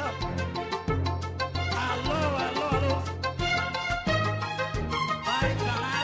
[0.00, 0.14] up.
[1.76, 2.94] Alô, alô, alô.
[5.24, 6.00] Vai parar.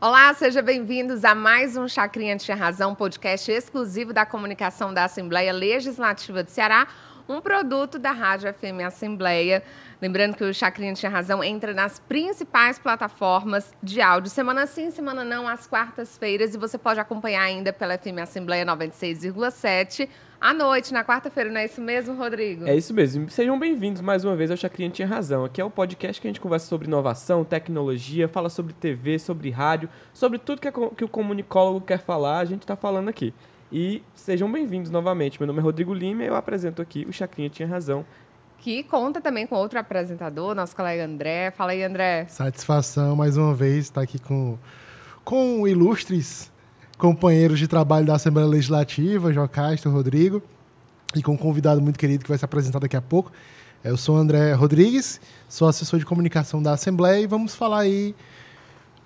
[0.00, 5.52] Olá, sejam bem-vindos a mais um Chacrinha Tinha Razão, podcast exclusivo da comunicação da Assembleia
[5.52, 6.88] Legislativa do Ceará,
[7.28, 9.62] um produto da Rádio FM Assembleia.
[10.00, 15.24] Lembrando que o Chacrinha Tinha Razão entra nas principais plataformas de áudio, semana sim, semana
[15.24, 20.08] não, às quartas-feiras, e você pode acompanhar ainda pela FM Assembleia 96,7
[20.40, 22.66] à noite, na quarta-feira, não é isso mesmo, Rodrigo?
[22.66, 23.28] É isso mesmo.
[23.30, 25.44] Sejam bem-vindos mais uma vez ao Chacrinha Tinha Razão.
[25.44, 29.50] Aqui é o podcast que a gente conversa sobre inovação, tecnologia, fala sobre TV, sobre
[29.50, 33.32] rádio, sobre tudo que, que o comunicólogo quer falar, a gente está falando aqui.
[33.70, 35.40] E sejam bem-vindos novamente.
[35.40, 38.04] Meu nome é Rodrigo Lima e eu apresento aqui o Chacrinha Tinha Razão.
[38.58, 41.50] Que conta também com outro apresentador, nosso colega André.
[41.50, 42.26] Fala aí, André.
[42.28, 44.56] Satisfação mais uma vez estar aqui com,
[45.24, 46.52] com ilustres
[46.96, 50.40] companheiros de trabalho da Assembleia Legislativa, João Castro, Rodrigo,
[51.14, 53.32] e com um convidado muito querido que vai se apresentar daqui a pouco.
[53.82, 58.14] Eu sou o André Rodrigues, sou assessor de comunicação da Assembleia e vamos falar aí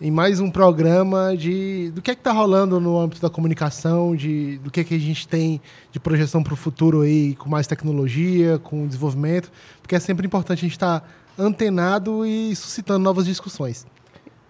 [0.00, 4.16] em mais um programa de do que é que está rolando no âmbito da comunicação,
[4.16, 5.60] de do que é que a gente tem
[5.92, 9.50] de projeção para o futuro aí com mais tecnologia, com desenvolvimento,
[9.82, 11.06] porque é sempre importante a gente estar
[11.38, 13.86] antenado e suscitando novas discussões.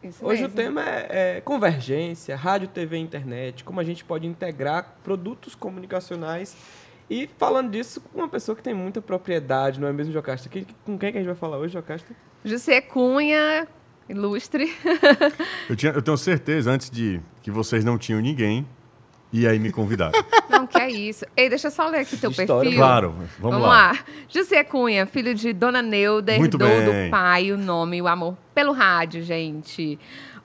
[0.03, 0.55] Isso Hoje mesmo.
[0.55, 5.55] o tema é, é convergência, rádio, TV e internet, como a gente pode integrar produtos
[5.55, 6.57] comunicacionais.
[7.11, 10.49] E falando disso, com uma pessoa que tem muita propriedade, não é mesmo, Jocasta?
[10.49, 12.15] Que- Com quem que a gente vai falar hoje, Jocasta?
[12.45, 13.69] José Cunha,
[14.11, 14.73] ilustre.
[15.69, 18.67] Eu, tinha, eu tenho certeza, antes de que vocês não tinham ninguém,
[19.33, 20.13] e aí me convidaram.
[20.51, 21.25] Não, que é isso.
[21.37, 22.63] Ei, deixa eu só ler aqui teu História.
[22.63, 22.79] perfil.
[22.79, 23.97] claro, vamos, lá.
[24.29, 27.07] José Cunha, filho de Dona Neuda, Muito herdou bem.
[27.07, 29.99] do pai o nome e o amor pelo rádio, gente.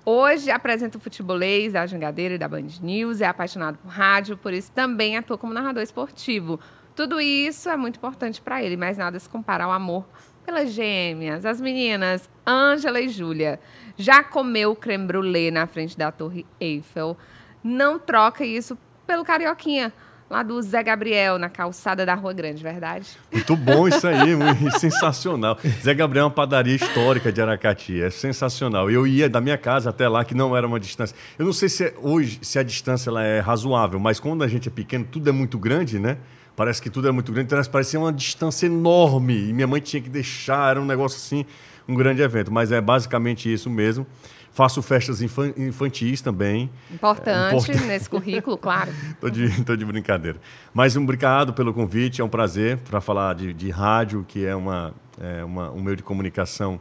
[0.05, 4.53] Hoje apresenta o futebolês da Jangadeira e da Band News, é apaixonado por rádio, por
[4.53, 6.59] isso também atua como narrador esportivo.
[6.95, 10.05] Tudo isso é muito importante para ele, mas nada se compara ao amor
[10.45, 13.59] pelas gêmeas, as meninas Ângela e Júlia.
[13.97, 17.17] Já comeu creme brulee na frente da Torre Eiffel.
[17.63, 19.91] Não troca isso pelo Carioquinha,
[20.29, 23.07] lá do Zé Gabriel, na calçada da Rua Grande, verdade?
[23.31, 25.57] Muito bom isso aí, muito sensacional.
[25.81, 28.89] Zé Gabriel é uma padaria histórica de Aracati, é sensacional.
[28.89, 31.16] Eu ia da minha casa até lá, que não era uma distância.
[31.39, 34.47] Eu não sei se é- hoje se a distância ela é razoável, mas quando a
[34.47, 36.17] gente é pequeno, tudo é muito grande, né?
[36.55, 39.49] Parece que tudo é muito grande, então parecia uma distância enorme.
[39.49, 41.45] E minha mãe tinha que deixar, era um negócio assim,
[41.88, 42.51] um grande evento.
[42.51, 44.07] Mas é basicamente isso mesmo.
[44.51, 46.69] Faço festas infan- infantis também.
[46.89, 47.83] Importante É importante.
[47.88, 48.89] nesse currículo, claro.
[49.19, 50.39] Tô de, tô de brincadeira.
[50.73, 54.55] Mas um obrigado pelo convite, é um prazer para falar de, de rádio, que é,
[54.55, 56.79] uma, é uma, um meio de comunicação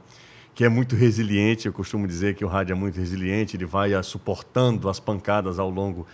[0.55, 1.67] que é muito resiliente.
[1.67, 5.59] Eu costumo dizer que o rádio é muito resiliente, ele vai ah, suportando as pancadas
[5.59, 6.07] ao longo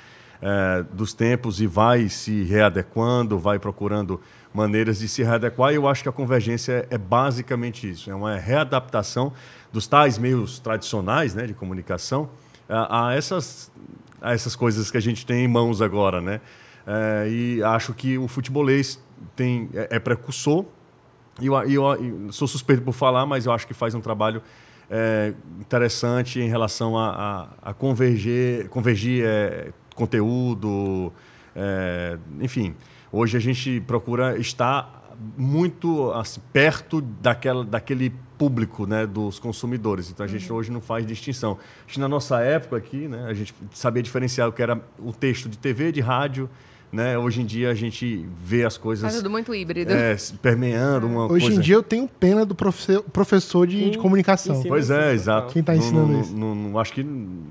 [0.43, 4.21] eh, dos tempos e vai se readequando, vai procurando
[4.53, 5.73] maneiras de se readequar.
[5.73, 9.33] E eu acho que a convergência é basicamente isso, é uma readaptação
[9.73, 12.29] dos tais meios tradicionais né, de comunicação
[12.69, 13.71] a, a essas
[14.23, 16.41] a essas coisas que a gente tem em mãos agora, né?
[16.87, 19.03] É, e acho que o futebolês
[19.35, 20.67] tem, é, é precursor.
[21.41, 24.43] E eu, eu- e sou suspeito por falar, mas eu acho que faz um trabalho
[24.91, 31.13] é, interessante em relação a, a, a converger, convergir é, conteúdo.
[31.55, 32.75] é, enfim,
[33.13, 35.01] hoje a gente procura estar
[35.37, 40.11] muito assim, perto daquela, daquele público né, dos consumidores.
[40.11, 41.59] Então a gente hoje não faz distinção.
[41.85, 45.13] Acho que na nossa época aqui, né, a gente sabia diferenciar o que era o
[45.13, 46.49] texto de TV, de rádio.
[46.93, 47.17] Né?
[47.17, 49.93] Hoje em dia a gente vê as Tá coisas tudo muito híbrido.
[49.93, 51.61] é, se permeando uma Hoje coisa.
[51.61, 54.57] em dia eu tenho pena do profe- professor de, de comunicação.
[54.57, 54.69] ensina.
[54.69, 55.53] Pois é, exato.
[55.53, 56.37] Quem tá Não- ensinando não- isso?
[56.37, 57.07] não- não- acho que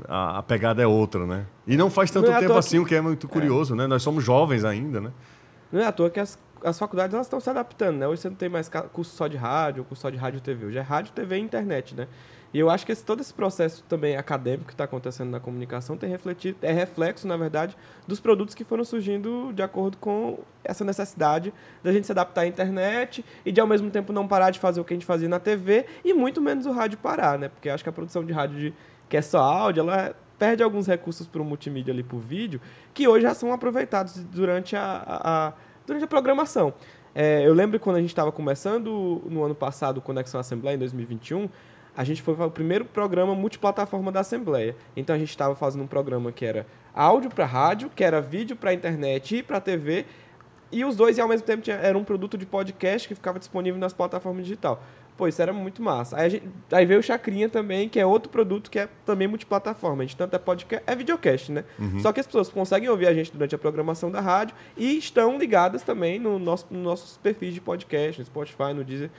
[0.10, 1.46] a, a pegada é outra, né?
[1.66, 3.88] E não faz tanto Não é tempo assim, o que é muito curioso, né?
[3.88, 5.12] Nós somos jovens ainda, né?
[5.72, 8.08] Não é à toa que as, as faculdades elas estão se adaptando, né?
[8.10, 10.66] Hoje você não tem mais curso só de rádio, curso só de rádio e TV.
[10.66, 12.08] Hoje é rádio, TV e internet, né?
[12.52, 15.96] E eu acho que esse- todo esse processo também acadêmico que está acontecendo na comunicação
[15.96, 17.78] tem refletido, é reflexo, na verdade,
[18.08, 22.48] dos produtos que foram surgindo de acordo com essa necessidade da gente se adaptar à
[22.48, 25.30] internet e de ao mesmo tempo não parar de fazer o que a gente fazia
[25.30, 27.50] na TV e muito menos o rádio parar, né?
[27.50, 28.74] Porque acho que a produção de rádio de,
[29.07, 32.60] que é só áudio, ela perde alguns recursos para o multimídia ali por vídeo,
[32.96, 35.54] que hoje já são aproveitados durante a, a- a-
[35.86, 36.74] durante a programação.
[37.13, 40.80] É, eu lembro quando a gente estava começando no ano passado o Conexão Assembleia, em
[40.80, 41.50] 2021,
[42.00, 44.74] a gente foi o primeiro programa multiplataforma da Assembleia.
[44.96, 48.56] Então a gente estava fazendo um programa que era áudio para rádio, que era vídeo
[48.56, 50.06] para internet e para TV,
[50.72, 53.38] e os dois, e ao mesmo tempo, tinha, era um produto de podcast que ficava
[53.38, 54.81] disponível nas plataformas digital.
[55.18, 56.16] Pô, isso era muito massa.
[56.18, 60.04] Aí, gente- aí veio o Chacrinha também, que é outro produto que é também multiplataforma.
[60.04, 61.66] A gente tanto é podcast, é videocast, né?
[62.00, 65.38] Só que as pessoas conseguem ouvir a gente durante a programação da rádio e estão
[65.38, 69.10] ligadas também no nosso, nos nossos perfis de podcast, no Spotify, no Deezer.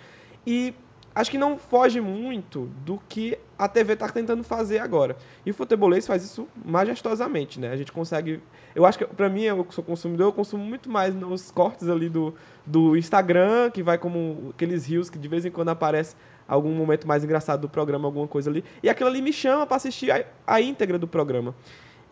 [0.46, 0.72] E
[1.20, 5.16] acho que não foge muito do que a TV está tentando fazer agora.
[5.44, 7.70] E o futebolês faz isso majestosamente, né?
[7.70, 8.40] A gente consegue.
[8.74, 12.08] Eu acho que, pra mim, eu sou consumidor, eu consumo muito mais nos cortes ali
[12.08, 12.34] do,
[12.64, 16.16] do Instagram, que vai como aqueles rios que de vez em quando aparece
[16.48, 18.64] algum momento mais engraçado do programa, alguma coisa ali.
[18.82, 21.54] E aquilo ali me chama pra assistir a, a íntegra do programa.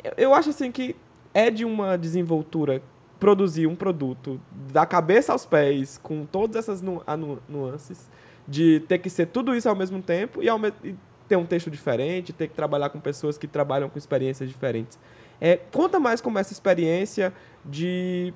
[0.05, 0.95] Eu, eu acho assim que
[1.35, 2.83] é de uma desenvoltura
[3.19, 4.41] produzir um produto
[4.73, 7.03] da cabeça aos pés, com todas essas nu-
[7.49, 8.09] nuances,
[8.49, 10.95] de ter que ser tudo isso ao mesmo tempo e, ao me- e
[11.29, 14.99] ter um texto diferente, ter que trabalhar com pessoas que trabalham com experiências diferentes.
[15.41, 17.33] É, conta mais como essa experiência
[17.65, 18.33] de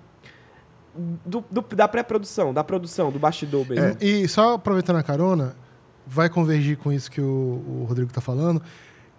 [1.24, 3.96] do- do- da pré-produção, da produção, do bastidor mesmo.
[4.00, 5.56] E só aproveitando a carona,
[6.06, 8.62] vai convergir com isso que o, o Rodrigo está falando.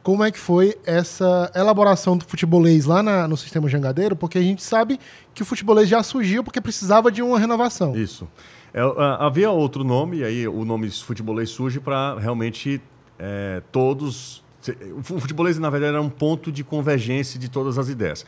[0.04, 4.16] Como é que foi essa elaboração do futebolês lá na- no sistema jangadeiro?
[4.16, 5.00] Porque a gente sabe
[5.34, 7.96] que o futebolês já surgiu porque precisava de uma renovação.
[7.96, 8.28] Isso.
[8.74, 12.82] É, a- havia outro nome, e aí o nome futebolês surge para realmente
[13.20, 14.44] é, todos.
[14.98, 18.26] O fu- futebolês, na verdade, era um ponto de convergência de todas as ideias.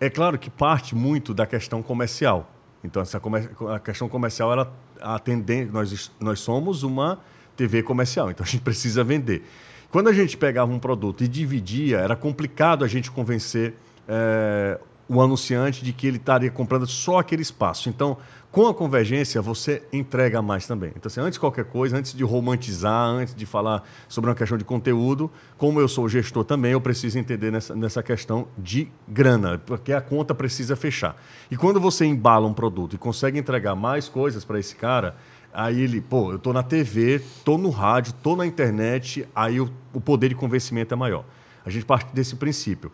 [0.00, 2.50] É claro que parte muito da questão comercial.
[2.82, 7.20] Então, essa comer- a questão comercial, ela atende, nós, nós somos uma
[7.56, 9.44] TV comercial, então a gente precisa vender.
[9.90, 13.74] Quando a gente pegava um produto e dividia, era complicado a gente convencer
[14.08, 17.88] é, o anunciante de que ele estaria comprando só aquele espaço.
[17.88, 18.16] Então,
[18.54, 20.92] com a convergência, você entrega mais também.
[20.94, 24.56] Então, assim, antes de qualquer coisa, antes de romantizar, antes de falar sobre uma questão
[24.56, 25.28] de conteúdo,
[25.58, 30.00] como eu sou gestor também, eu preciso entender nessa, nessa questão de grana, porque a
[30.00, 31.20] conta precisa fechar.
[31.50, 35.16] E quando você embala um produto e consegue entregar mais coisas para esse cara,
[35.56, 39.70] Aí ele, pô, eu tô na TV, tô no rádio, tô na internet, aí o,
[39.92, 41.24] o poder de convencimento é maior.
[41.64, 42.92] A gente parte desse princípio.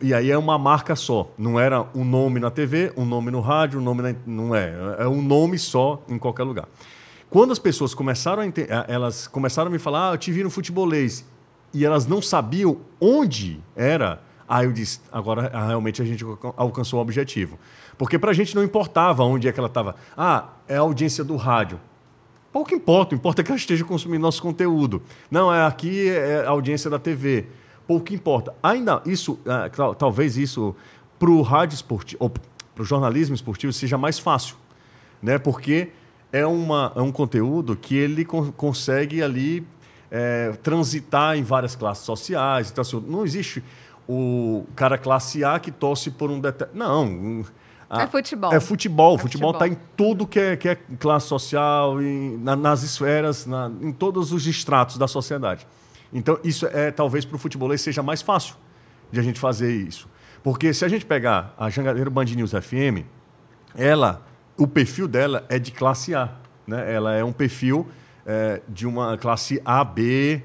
[0.00, 1.30] E aí é uma marca só.
[1.36, 4.14] Não era um nome na TV, um nome no rádio, um nome na.
[4.26, 4.72] Não é.
[4.98, 6.66] É um nome só em qualquer lugar.
[7.28, 10.42] Quando as pessoas começaram a, a- elas começaram a me falar, ah, eu te vi
[10.42, 11.24] no futebolês,
[11.72, 16.52] e elas não sabiam onde era, aí eu disse, agora ah, realmente a gente alcan-
[16.56, 17.58] alcançou o objetivo.
[17.96, 19.94] Porque para a gente não importava onde é que ela estava.
[20.16, 21.78] Ah, é a audiência do rádio.
[22.52, 25.00] Pouco importa, importa é que ela esteja consumindo nosso conteúdo.
[25.30, 27.46] Não, é aqui é a audiência da TV.
[27.90, 28.54] Pouco importa.
[28.62, 29.36] Ainda isso,
[29.74, 30.76] tal- talvez isso
[31.18, 32.40] para o rádio esportivo, ou para
[32.82, 34.54] o jornalismo esportivo seja mais fácil,
[35.20, 35.38] né?
[35.40, 35.88] Porque
[36.32, 39.66] é, uma, é um conteúdo que ele con- consegue ali
[40.08, 42.70] é, transitar em várias classes sociais.
[42.70, 43.60] Então, assim, não existe
[44.08, 46.78] o cara classe A que torce por um determinado.
[46.94, 47.44] Não.
[47.90, 48.52] a- É futebol.
[48.54, 49.14] É futebol.
[49.16, 53.46] É futebol está em tudo que é, que é classe social, em- na- nas esferas,
[53.46, 55.66] na- em todos os estratos da sociedade.
[56.12, 58.56] Então, isso é talvez para o futebolês seja mais fácil
[59.10, 60.08] de a gente fazer isso.
[60.42, 63.04] Porque se a gente pegar a Jangadeiro Band News FM,
[63.74, 64.26] ela,
[64.56, 66.30] o perfil dela é de classe A.
[66.66, 66.92] Né?
[66.92, 67.86] Ela é um perfil
[68.26, 70.42] é, de uma classe A, B,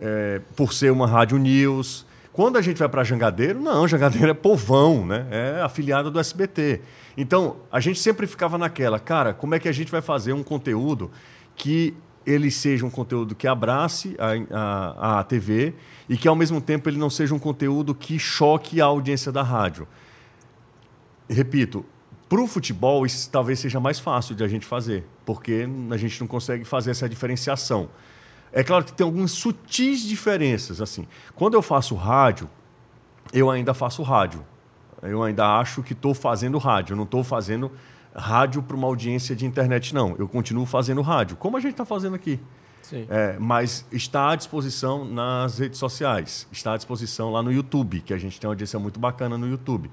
[0.00, 2.06] é, por ser uma rádio news.
[2.32, 5.26] Quando a gente vai para Jangadeiro, não, Jangadeiro é povão, né?
[5.30, 6.80] é afiliada do SBT.
[7.16, 10.42] Então, a gente sempre ficava naquela, cara, como é que a gente vai fazer um
[10.42, 11.10] conteúdo
[11.54, 11.94] que
[12.26, 15.74] ele seja um conteúdo que abrace a, a, a TV
[16.08, 19.42] e que, ao mesmo tempo, ele não seja um conteúdo que choque a audiência da
[19.42, 19.86] rádio.
[21.28, 21.84] Repito,
[22.28, 26.20] para o futebol, isso talvez seja mais fácil de a gente fazer, porque a gente
[26.20, 27.88] não consegue fazer essa diferenciação.
[28.52, 30.80] É claro que tem algumas sutis diferenças.
[30.80, 31.06] assim.
[31.34, 32.48] Quando eu faço rádio,
[33.32, 34.44] eu ainda faço rádio.
[35.02, 36.94] Eu ainda acho que estou fazendo rádio.
[36.94, 37.70] Não estou fazendo
[38.14, 40.16] rádio para uma audiência de internet, não.
[40.18, 42.40] Eu continuo fazendo rádio, como a gente está fazendo aqui.
[43.08, 48.12] É, mas está à disposição nas redes sociais, está à disposição lá no YouTube, que
[48.12, 49.88] a gente tem uma audiência muito bacana no YouTube.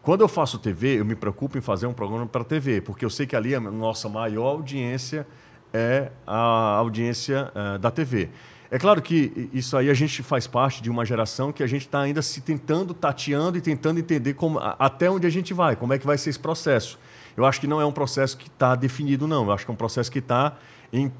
[0.00, 3.10] Quando eu faço TV, eu me preocupo em fazer um programa para TV, porque eu
[3.10, 5.26] sei que ali a nossa maior audiência
[5.72, 8.30] é a audiência eh, da TV.
[8.70, 11.82] É claro que isso aí a gente faz parte de uma geração que a gente
[11.82, 15.92] está ainda se tentando, tateando e tentando entender como, até onde a gente vai, como
[15.92, 16.98] é que vai ser esse processo.
[17.38, 19.44] Eu acho que não é um processo que está definido, não.
[19.44, 20.56] Eu acho que é um processo que está
[20.92, 21.12] em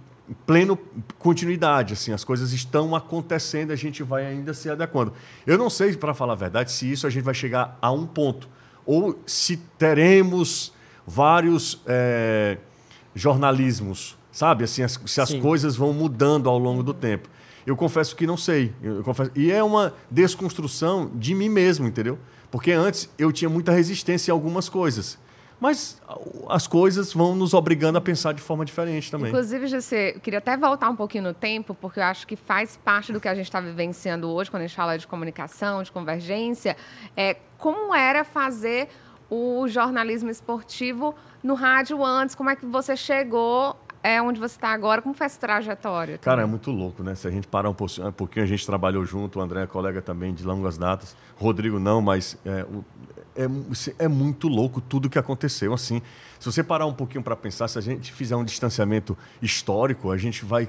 [0.45, 0.77] pleno
[1.17, 1.93] continuidade.
[1.95, 5.13] Assim, as coisas estão acontecendo, a gente vai ainda se adequando.
[5.47, 8.05] Eu não sei, para falar a verdade, se isso a gente vai chegar a um
[8.05, 8.49] ponto
[8.85, 10.73] ou se teremos
[11.07, 12.59] vários eh,
[13.15, 14.65] jornalismos, sabe?
[14.65, 15.41] Assim, as- se as Sim.
[15.41, 17.29] coisas vão mudando ao longo do tempo.
[17.67, 18.73] Eu confesso que não sei.
[18.83, 22.19] Eu confesso- E é uma desconstrução de mim mesmo, entendeu?
[22.51, 25.19] Porque antes eu tinha muita resistência em algumas coisas.
[25.61, 26.01] Mas
[26.49, 29.29] as coisas vão nos obrigando a pensar de forma diferente também.
[29.29, 32.77] Inclusive, José, eu queria até voltar um pouquinho no tempo, porque eu acho que faz
[32.77, 35.91] parte do que a gente está vivenciando hoje, quando a gente fala de comunicação, de
[35.91, 36.77] convergência,
[37.17, 38.89] é como era fazer
[39.29, 44.69] o jornalismo esportivo no rádio antes, como é que você chegou é onde você está
[44.69, 46.19] agora, como foi essa trajetória?
[46.19, 47.17] Cara, é muito louco, né?
[47.17, 49.67] Se a gente parar um pouquinho, um pouquinho, a gente trabalhou junto, o André é
[49.67, 52.85] colega também de longas datas, Rodrigo não, mas é, o-
[53.39, 56.03] é, é muito louco tudo que aconteceu, assim.
[56.41, 60.17] Se você parar um pouquinho para pensar, se a gente fizer um distanciamento histórico, a
[60.17, 60.69] gente vai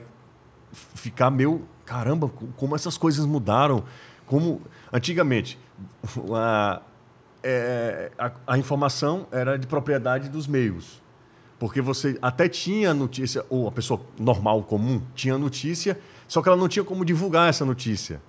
[0.72, 3.84] ficar meio, caramba, como essas coisas mudaram,
[4.26, 4.62] como
[4.94, 5.58] antigamente
[6.36, 6.82] a,
[7.42, 11.02] é, a, a informação era de propriedade dos meios.
[11.58, 16.58] Porque você até tinha notícia, ou a pessoa normal, comum, tinha notícia, só que ela
[16.58, 18.22] não tinha como divulgar essa notícia.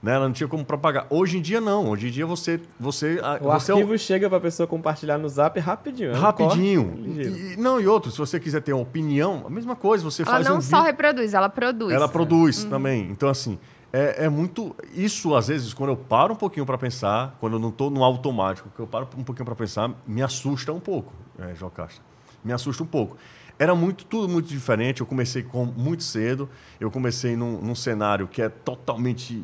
[0.00, 0.14] Né?
[0.14, 1.06] Ela não tinha como propagar.
[1.10, 1.88] Hoje em dia, não.
[1.90, 2.60] Hoje em dia, você.
[2.78, 6.12] você, a- O você é arquivo chega pra pessoa compartilhar no zap rapidinho.
[6.12, 6.94] é rapidinho.
[7.04, 10.30] E, não, e outro, se você quiser ter uma opinião, a mesma coisa, você Ela
[10.30, 10.86] faz não um só vídeo.
[10.86, 11.92] reproduz, ela produz.
[11.92, 13.08] Ela produz também.
[13.10, 13.58] Então, assim,
[13.92, 14.74] é, é muito.
[14.94, 18.04] Isso, às vezes, quando eu paro um pouquinho para pensar, quando eu não estou no
[18.04, 22.02] automático, que eu paro um pouquinho para pensar, me assusta um pouco, é, João Castro.
[22.44, 23.16] Me assusta um pouco.
[23.58, 25.00] Era muito, tudo muito diferente.
[25.00, 26.48] Eu comecei com, muito cedo.
[26.78, 29.42] Eu comecei num, num cenário que é totalmente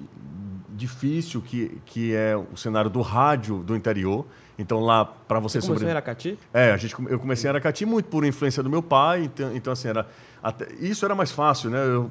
[0.75, 4.27] difícil, que, que é o cenário do rádio do interior.
[4.59, 5.97] Então, lá, para você, Você começou em sobreviver.
[5.97, 6.39] Aracati?
[6.53, 9.73] É, a gente, eu comecei em Aracati muito por influência do meu pai, então, então
[9.73, 10.07] assim, era,
[10.43, 11.79] até- isso era mais fácil, né?
[11.85, 12.11] Eu-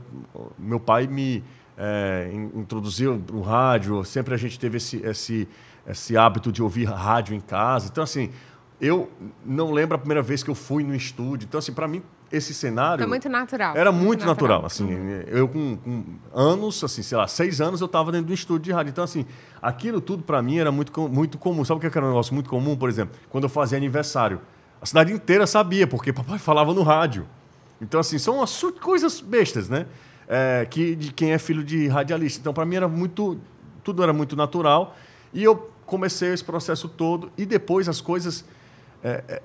[0.57, 1.43] meu pai me
[1.77, 5.47] é, in- introduziu o rádio, sempre a gente teve esse, esse,
[5.87, 7.87] esse hábito de ouvir rádio em casa.
[7.91, 8.29] Então, assim,
[8.79, 9.09] eu
[9.45, 11.45] não lembro a primeira vez que eu fui no estúdio.
[11.47, 12.97] Então, assim, para mim, esse cenário...
[13.03, 13.77] Foi muito natural.
[13.77, 14.89] Era muito natural, assim.
[15.27, 18.71] Eu com, com anos, assim, sei lá, seis anos eu estava dentro do estúdio de
[18.71, 18.89] rádio.
[18.89, 19.23] Então, assim,
[19.61, 21.63] aquilo tudo para mim era muito, muito comum.
[21.63, 23.15] Sabe o que era um negócio muito comum, por exemplo?
[23.29, 24.41] Quando eu fazia aniversário.
[24.81, 27.27] A cidade inteira sabia, porque papai falava no rádio.
[27.79, 29.85] Então, assim, são umas coisas bestas, né?
[30.27, 32.39] É, que, de quem é filho de radialista.
[32.39, 33.39] Então, para mim era muito...
[33.83, 34.95] Tudo era muito natural.
[35.31, 37.31] E eu comecei esse processo todo.
[37.37, 38.43] E depois as coisas...
[39.03, 39.41] é, é,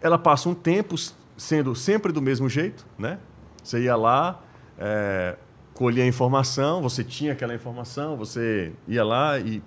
[0.00, 0.96] ela passa um tempo
[1.42, 3.18] sendo sempre do mesmo jeito, né?
[3.64, 4.40] Você ia lá,
[4.78, 5.36] é,
[5.74, 9.60] colhia informação, você tinha aquela informação, você ia lá e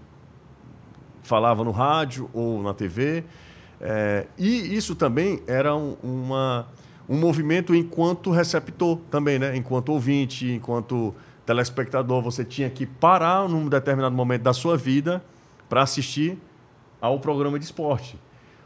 [1.21, 3.25] falava no rádio ou na TV.
[3.81, 6.65] é, e isso também era um, uma,
[7.09, 9.53] um movimento enquanto receptor também, né?
[9.57, 11.13] Enquanto ouvinte, enquanto
[11.45, 15.21] telespectador, você tinha que parar num determinado momento da sua vida
[15.67, 16.37] para assistir
[17.01, 18.17] ao programa de esporte.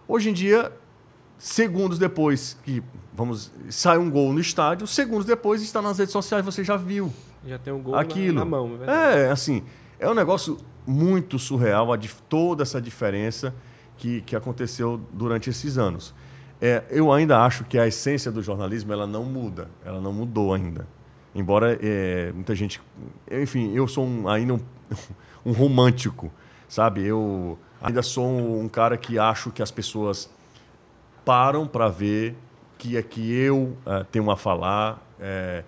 [0.07, 0.71] Hoje em dia,
[1.39, 6.45] segundos depois que vamos sai um gol no estádio, segundos depois está nas redes sociais,
[6.45, 7.11] você já viu
[7.45, 8.35] Já tem um gol na- aquilo.
[8.37, 9.23] Na, mão, é.
[9.27, 9.63] É, assim,
[9.97, 13.53] é um negócio muito surreal, a toda essa diferença
[13.97, 16.13] que, que aconteceu durante esses anos.
[16.61, 20.53] É, eu ainda acho que a essência do jornalismo ela não muda, ela não mudou
[20.53, 20.85] ainda.
[21.33, 22.81] Embora é, muita gente.
[23.31, 24.59] Enfim, eu sou um- ainda um,
[25.45, 26.29] um romântico,
[26.67, 27.05] sabe?
[27.05, 30.29] Eu ainda sou um, cara que acho que as pessoas
[31.29, 32.35] param para ver
[32.75, 34.99] que é que eu eh, tenho a falar.
[35.21, 35.63] eh,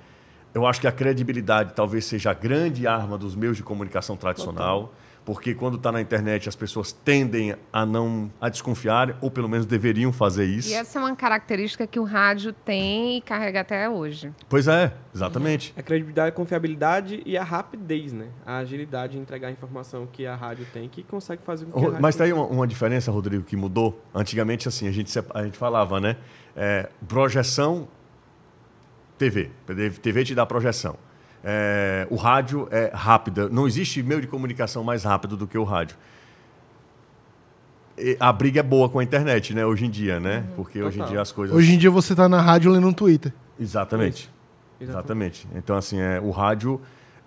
[0.55, 4.91] eu acho que a credibilidade talvez seja a grande arma dos meios de comunicação tradicional,
[5.25, 9.65] porque quando está na internet as pessoas tendem a não a desconfiar, ou pelo menos
[9.65, 10.69] deveriam fazer isso.
[10.69, 14.31] E essa é uma característica que o rádio tem e carrega até hoje.
[14.49, 15.73] Pois é, exatamente.
[15.77, 18.27] A credibilidade, a confiabilidade e a rapidez, né?
[18.45, 21.77] A agilidade de entregar a informação que a rádio tem, que consegue fazer com que
[21.79, 24.01] a rádio Mas tá aí uma, uma diferença, Rodrigo, que mudou.
[24.13, 26.17] Antigamente, assim, a gente, a gente falava, né?
[26.55, 27.87] É, projeção
[29.17, 29.51] TV.
[30.01, 30.97] TV te dá projeção.
[31.43, 33.49] É, o rádio é rápida.
[33.49, 35.97] Não existe meio de comunicação mais rápido do que o rádio.
[37.97, 39.65] E a briga é boa com a internet, né?
[39.65, 40.43] Hoje em dia, né?
[40.55, 41.11] Porque hoje em Total.
[41.11, 41.55] dia as coisas.
[41.55, 43.33] Hoje em dia você tá na rádio lendo um Twitter.
[43.59, 44.29] Exatamente.
[44.79, 45.45] Exatamente.
[45.45, 45.47] Exatamente.
[45.55, 46.81] Então, assim, é, o rádio,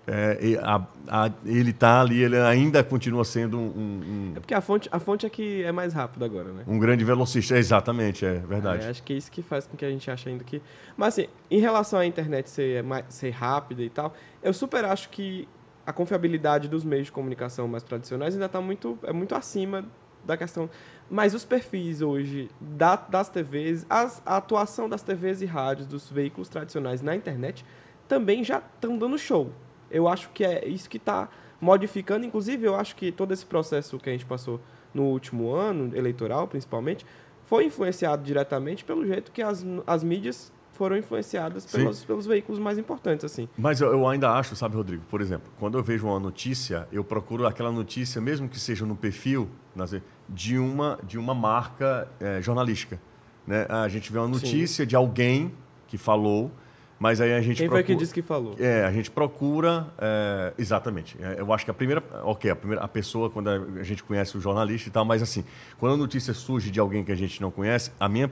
[0.07, 4.61] é, a- a- ele está ali, ele ainda continua sendo um, um- É porque a
[4.61, 6.63] fonte, a fonte é que é mais rápida agora, né?
[6.67, 7.57] um grande velocista.
[7.57, 8.85] Exatamente, é verdade.
[8.85, 10.61] É, acho que é isso que faz com que a gente ache ainda que.
[10.95, 15.09] Mas assim, em relação à internet ser, mais, ser rápida e tal, eu super acho
[15.09, 15.47] que
[15.85, 19.85] a confiabilidade dos meios de comunicação mais tradicionais ainda está muito, é muito acima
[20.23, 20.67] da questão.
[21.09, 26.09] Mas os perfis hoje da- das TVs, as- a atuação das TVs e rádios, dos
[26.09, 27.63] veículos tradicionais na internet,
[28.07, 29.51] também já estão dando show.
[29.95, 31.29] Eu acho que é isso que está
[31.61, 32.25] modificando.
[32.25, 34.59] Inclusive, eu acho que todo esse processo que a gente passou
[34.93, 37.05] no último ano, eleitoral principalmente,
[37.45, 41.77] foi influenciado diretamente pelo jeito que as, as mídias foram influenciadas Sim.
[41.77, 43.47] pelos, pelos veículos mais importantes, assim.
[43.57, 47.03] Mas eu, eu ainda acho, sabe, Rodrigo, por exemplo, quando eu vejo uma notícia, eu
[47.03, 49.95] procuro aquela notícia, mesmo que seja no perfil, nas-
[50.27, 52.99] de uma, de uma marca eh, jornalística.
[53.47, 53.65] Né?
[53.69, 55.53] A gente vê uma notícia de alguém
[55.87, 56.51] que falou,
[56.99, 57.85] mas aí a gente Quem procura...
[57.85, 58.55] foi que disse que falou?
[58.57, 59.87] É, a gente procura.
[59.97, 61.17] é, exatamente.
[61.21, 62.03] É, eu acho que a primeira.
[62.23, 65.43] Ok, a, primeira, a pessoa, quando a gente conhece o jornalista e tal, mas assim,
[65.77, 68.31] quando a notícia surge de alguém que a gente não conhece, a minha,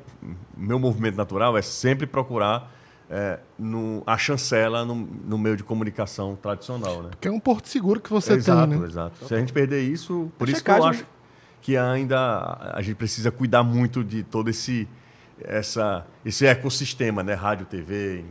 [0.56, 2.72] meu movimento natural é sempre procurar
[3.10, 7.10] é, no, a chancela no, no meio de comunicação tradicional, né?
[7.20, 8.88] Que é um porto seguro que você exato, tem, né?
[8.88, 9.26] exato.
[9.26, 11.08] Se a gente perder isso, por A isso que eu checagem- acho
[11.62, 14.88] que ainda a gente precisa cuidar muito de todo esse,
[15.42, 17.34] essa, esse ecossistema, né?
[17.34, 18.24] Rádio, TV?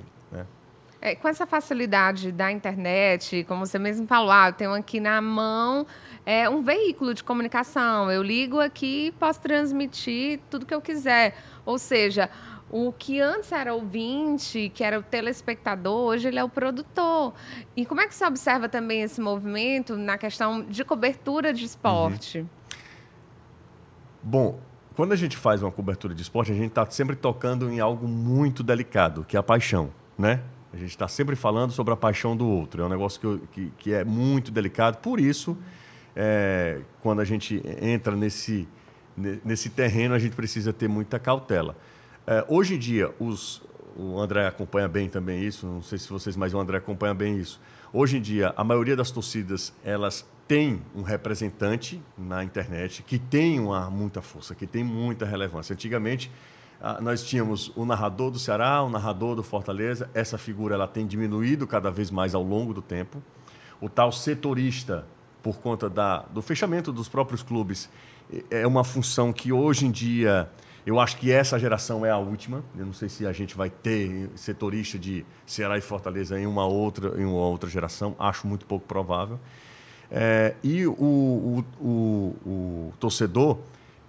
[1.04, 5.20] É, com essa facilidade da internet, como você mesmo falou, ah, eu tenho aqui na
[5.20, 5.84] mão
[6.24, 8.08] é, um veículo de comunicação.
[8.08, 11.34] Eu ligo aqui e posso transmitir tudo que eu quiser.
[11.66, 12.30] Ou seja,
[12.70, 17.34] o que antes era ouvinte, que era o telespectador, hoje ele é o produtor.
[17.76, 22.46] E como é que você observa também esse movimento na questão de cobertura de esporte?
[24.22, 24.60] Bom,
[24.94, 28.06] quando a gente faz uma cobertura de esporte, a gente está sempre tocando em algo
[28.06, 30.40] muito delicado, que é a paixão, né?
[30.72, 32.82] A gente está sempre falando sobre a paixão do outro.
[32.82, 34.98] É um negócio que, que, que é muito delicado.
[34.98, 35.56] Por isso,
[36.16, 38.66] é, quando a gente entra nesse,
[39.16, 41.76] ne- nesse terreno, a gente precisa ter muita cautela.
[42.26, 43.62] É, hoje em dia, os,
[43.96, 47.36] o André acompanha bem também isso, não sei se vocês, mas o André acompanha bem
[47.36, 47.60] isso.
[47.92, 53.60] Hoje em dia, a maioria das torcidas, elas têm um representante na internet que tem
[53.60, 55.74] uma, muita força, que tem muita relevância.
[55.74, 56.30] Antigamente,
[57.00, 60.10] nós tínhamos o narrador do Ceará, o narrador do Fortaleza.
[60.12, 63.22] Essa figura ela tem diminuído cada vez mais ao longo do tempo.
[63.80, 65.06] O tal setorista,
[65.42, 67.88] por conta da, do fechamento dos próprios clubes,
[68.50, 70.50] é uma função que hoje em dia
[70.84, 72.64] eu acho que essa geração é a última.
[72.76, 76.66] Eu não sei se a gente vai ter setorista de Ceará e Fortaleza em uma
[76.66, 78.16] outra, em uma outra geração.
[78.18, 79.38] Acho muito pouco provável.
[80.10, 83.58] É, e o, o, o, o torcedor,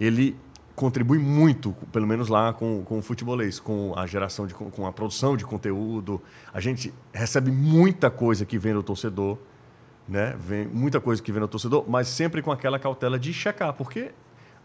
[0.00, 0.36] ele
[0.74, 4.92] contribui muito, pelo menos lá com, com o futebolês, com a geração, de, com a
[4.92, 6.20] produção de conteúdo.
[6.52, 9.38] A gente recebe muita coisa que vem do torcedor,
[10.08, 10.34] né?
[10.38, 14.10] Vem muita coisa que vem do torcedor, mas sempre com aquela cautela de checar, porque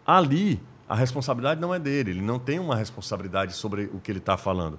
[0.04, 4.18] ali a responsabilidade não é dele, ele não tem uma responsabilidade sobre o que ele
[4.18, 4.78] está falando.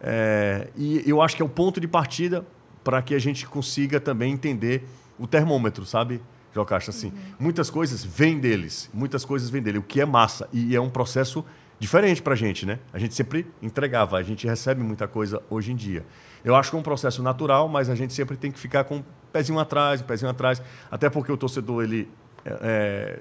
[0.00, 2.46] É, e eu acho que é o ponto de partida
[2.84, 4.86] para que a gente consiga também entender
[5.18, 6.20] o termômetro, sabe,
[6.56, 6.90] Jocacha?
[6.90, 10.48] Assim, muitas coisas vêm deles, muitas coisas vêm dele, o que é massa.
[10.52, 11.44] E é um processo
[11.78, 12.78] diferente para a gente, né?
[12.92, 16.04] A gente sempre entregava, a gente recebe muita coisa hoje em dia.
[16.44, 18.96] Eu acho que é um processo natural, mas a gente sempre tem que ficar com
[18.96, 22.08] um pezinho atrás, um pezinho atrás, até porque o torcedor, ele
[22.44, 23.18] é, é,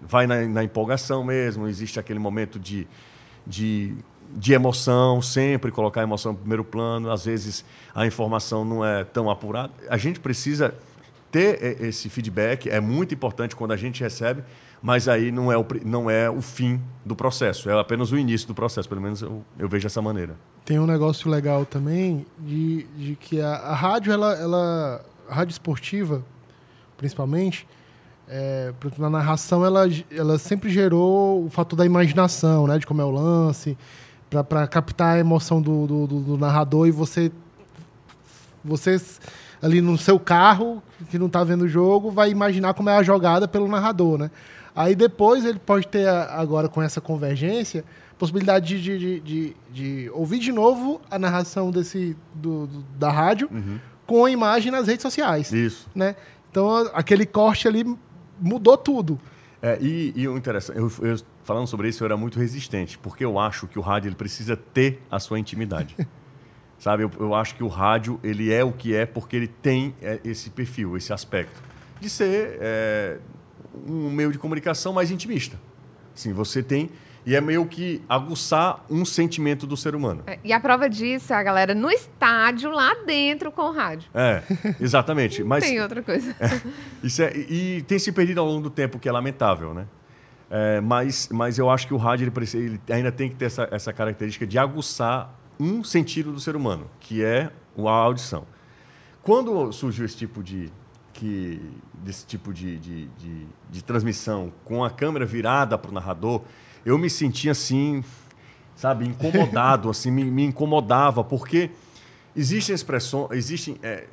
[0.00, 2.86] vai na, na empolgação mesmo, existe aquele momento de,
[3.46, 3.94] de,
[4.34, 9.04] de emoção, sempre colocar a emoção no primeiro plano, às vezes a informação não é
[9.04, 9.72] tão apurada.
[9.90, 10.74] A gente precisa
[11.30, 14.42] ter e- esse feedback, é muito importante quando a gente recebe,
[14.80, 18.46] mas aí não é o, não é o fim do processo, é apenas o início
[18.46, 20.36] do processo, pelo menos eu, eu vejo dessa maneira.
[20.64, 25.52] Tem um negócio legal também de, de que a, a rádio, ela, ela, a rádio
[25.52, 26.22] esportiva,
[26.96, 27.66] principalmente,
[28.28, 32.78] é, na narração, ela, ela sempre gerou o fator da imaginação, né?
[32.78, 33.76] De como é o lance,
[34.30, 37.32] para captar a emoção do, do, do- do narrador e você,
[38.64, 39.00] você
[39.62, 43.02] ali no seu carro, que não está vendo o jogo, vai imaginar como é a
[43.02, 44.30] jogada pelo narrador, né?
[44.74, 47.84] Aí depois ele pode ter, agora com essa convergência,
[48.16, 53.48] possibilidade de, de, de, de ouvir de novo a narração desse, do, do- da rádio
[54.06, 55.88] com a imagem nas redes sociais, Isso.
[55.94, 56.14] né?
[56.50, 57.84] Então aquele corte ali
[58.40, 59.18] mudou tudo.
[59.60, 63.24] É, e, e o interessante, eu, eu- falando sobre isso, eu era muito resistente, porque
[63.24, 65.96] eu acho que o rádio ele precisa ter a sua intimidade.
[66.78, 69.94] Sabe, eu, eu acho que o rádio ele é o que é porque ele tem
[70.00, 71.60] é, esse perfil, esse aspecto
[72.00, 73.18] de ser é,
[73.86, 75.58] um meio de comunicação mais intimista.
[76.14, 76.90] Sim, você tem
[77.26, 80.22] e é meio que aguçar um sentimento do ser humano.
[80.26, 84.08] É, E a prova disso é a galera no estádio, lá dentro com o rádio.
[84.14, 84.42] É,
[84.80, 85.42] exatamente.
[85.44, 86.34] Mas Tem outra coisa.
[87.02, 89.86] Isso é, e tem se perdido ao longo do tempo, que é lamentável, né?
[90.50, 93.68] É, mas, mas eu acho que o rádio ele, ele ainda tem que ter essa,
[93.70, 98.46] essa característica de aguçar um sentido do ser humano, que é a audição.
[99.22, 100.70] Quando surgiu esse tipo de,
[101.12, 101.60] que,
[101.94, 106.42] desse tipo de, de, de, de transmissão com a câmera virada para o narrador,
[106.84, 108.02] eu me senti assim,
[108.74, 111.70] sabe, incomodado, assim, me, me incomodava, porque
[112.34, 114.06] existem expressões, existem é,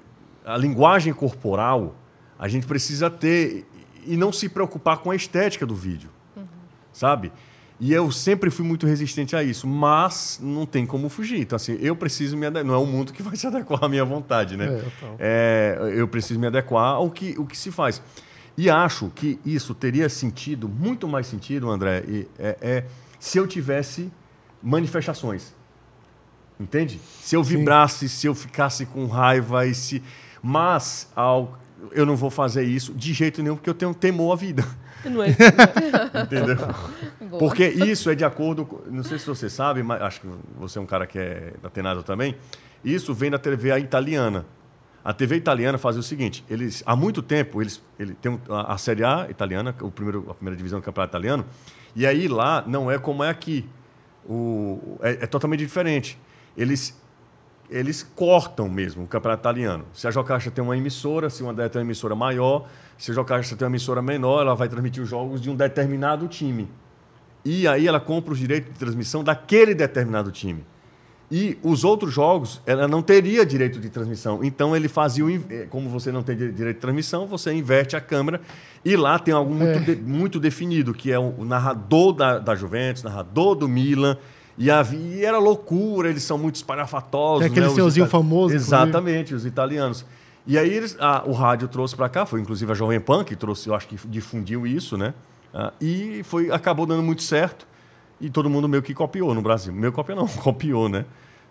[0.44, 1.96] a linguagem corporal,
[2.38, 3.66] a gente precisa ter
[4.06, 6.10] e não se preocupar com a estética do vídeo,
[6.92, 7.32] sabe?
[7.80, 11.42] E eu sempre fui muito resistente a isso, mas não tem como fugir.
[11.42, 12.66] Então, assim, eu preciso me adequar.
[12.66, 14.66] Não é o mundo que vai se adequar à minha vontade, né?
[14.66, 15.16] É, total.
[15.20, 18.02] É, eu preciso me adequar ao que, o que se faz.
[18.58, 22.84] E acho que isso teria sentido, muito mais sentido, André, e- é, é
[23.20, 24.10] se eu tivesse
[24.64, 25.54] manifestações.
[26.58, 27.00] Entende?
[27.22, 30.02] Se eu vibrasse, se eu ficasse com raiva e se
[30.42, 31.60] mas ao
[31.92, 34.66] eu não vou fazer isso de jeito nenhum porque eu tenho temor à vida.
[35.10, 35.30] Não é,
[36.24, 36.58] Entendeu?
[37.22, 37.40] Boa.
[37.40, 38.82] Porque isso é de acordo com.
[38.90, 41.70] Não sei se você sabe, mas acho que você é um cara que é da
[41.70, 42.36] Tenado também.
[42.84, 44.46] Isso vem da TV italiana.
[45.04, 48.78] A TV italiana fazia o seguinte: eles, há muito tempo, eles, ele tem a, a
[48.78, 51.46] Série A italiana, o primeiro, a primeira divisão do campeonato italiano,
[51.96, 53.68] e aí lá não é como é aqui.
[54.28, 56.20] O, é, é totalmente diferente.
[56.58, 57.00] Eles,
[57.70, 59.86] eles cortam mesmo o campeonato italiano.
[59.94, 63.14] Se a Jocasta tem uma emissora, se uma dela tem uma emissora maior, se a
[63.14, 66.70] Jocasta tem uma emissora menor, ela vai transmitir os jogos de um determinado time.
[67.44, 70.64] E aí ela compra os direitos de transmissão daquele determinado time.
[71.32, 74.44] E os outros jogos, ela não teria direito de transmissão.
[74.44, 75.30] Então ele fazia o.
[75.30, 78.42] eh, Como você não tem di- direito de transmissão, você inverte a câmera.
[78.84, 79.96] E lá tem algo muito, É.
[79.96, 84.18] de- muito definido, que é o, o narrador da, da Juventus, narrador do Milan.
[84.58, 87.40] E, havia, e era loucura, eles são muito espalhafatosos.
[87.40, 88.76] Tem aquele né, senhorzinho famoso, inclusive.
[88.76, 90.06] Exatamente, os italianos.
[90.48, 93.36] E aí eles, a- o rádio trouxe para cá, foi inclusive a Jovem Pan que
[93.36, 95.14] trouxe, eu acho que difundiu isso, né?
[95.54, 97.68] Ah, e foi, acabou dando muito certo.
[98.22, 99.74] E todo mundo meio que copiou no Brasil.
[99.74, 101.04] Meu copiou não, copiou, né?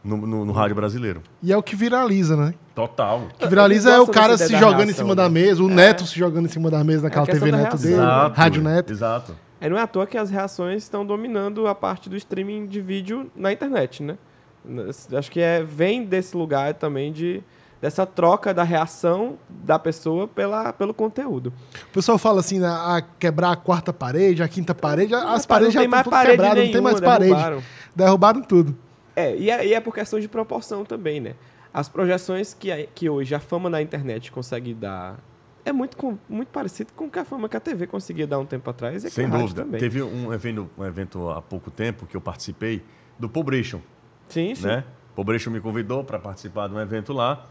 [0.03, 1.23] No, no- no rádio brasileiro.
[1.43, 2.55] E é o que viraliza, né?
[2.75, 3.21] Total.
[3.35, 5.41] O que viraliza é o cara se da jogando em reação, cima da né?
[5.41, 7.81] mesa, o Neto se jogando em cima da mesa naquela É TV da Neto reação.
[7.91, 8.35] dele, Exato.
[8.37, 8.93] Rádio Neto.
[8.93, 9.37] Exato.
[9.65, 12.83] É, não é à toa que as reações estão dominando a parte do streaming de
[12.83, 14.19] vídeo na internet, né?
[15.17, 17.43] Acho que é, vem desse lugar também de
[17.81, 21.51] dessa troca da reação da pessoa pela, pelo conteúdo.
[21.91, 25.75] O pessoal fala assim, né, a quebrar a quarta parede, a quinta parede, as paredes
[25.75, 27.31] não já tem mais estão parede quebradas, não tem nenhuma, mais parede.
[27.31, 27.63] derrubaram.
[27.97, 28.77] Derrubaram tudo.
[29.17, 31.35] É, e é, e é por questão de proporção também, né?
[31.73, 35.19] As projeções que, que hoje a fama na internet consegue dar
[35.65, 38.39] é muito, com- muito parecido com o que a fama que a TV conseguia dar
[38.39, 39.05] um tempo atrás.
[39.05, 39.65] E que Sem dúvida.
[39.65, 39.81] Também.
[39.81, 42.83] Teve um evento, um evento há pouco tempo que eu participei
[43.19, 43.81] do Pobration.
[44.29, 44.67] Sim, sim.
[44.67, 44.85] né?
[45.15, 47.47] Pobrecho me convidou para participar de um evento lá.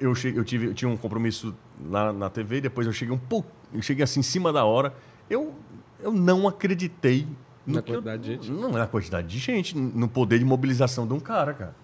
[0.00, 1.54] Eu, cheguei, eu, tive, eu tinha um compromisso
[1.88, 4.94] lá na TV, depois eu cheguei um pouco, eu cheguei assim em cima da hora.
[5.30, 5.54] Eu,
[6.02, 7.26] eu não acreditei
[7.66, 8.50] no Na que eu- quantidade de gente?
[8.50, 11.74] Não é a quantidade de gente, no poder de mobilização de um cara, cara.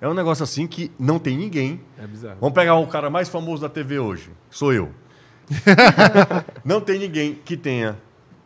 [0.00, 1.80] É um negócio assim que não tem ninguém.
[1.98, 2.36] É bizarro.
[2.40, 4.90] Vamos pegar o cara mais famoso da TV hoje, sou eu.
[6.64, 7.96] não tem ninguém que tenha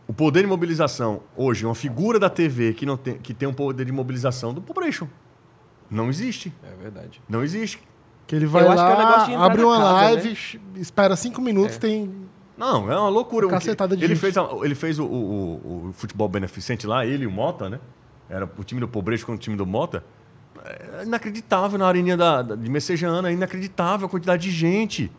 [0.06, 3.52] o poder de mobilização hoje, uma figura da TV que não tem que tem um
[3.54, 5.06] poder de mobilização do Pobration.
[5.90, 6.52] Não existe.
[6.62, 7.20] É verdade.
[7.28, 7.80] Não existe.
[8.26, 10.80] Que ele vai Eu acho que é lá, entrar abre uma casa, live, né?
[10.80, 11.78] espera cinco minutos, É.
[11.78, 12.10] tem...
[12.56, 13.46] Não, é uma loucura.
[13.46, 14.20] Uma cacetada de ele, gente.
[14.20, 17.68] fez a- ele fez o, o- o- o futebol beneficente lá, ele e o Mota,
[17.68, 17.80] né?
[18.30, 20.02] Era o time do Pobrecho com o time do Mota.
[20.64, 25.10] É inacreditável na areninha da, da- de Messejana, é inacreditável a quantidade de gente.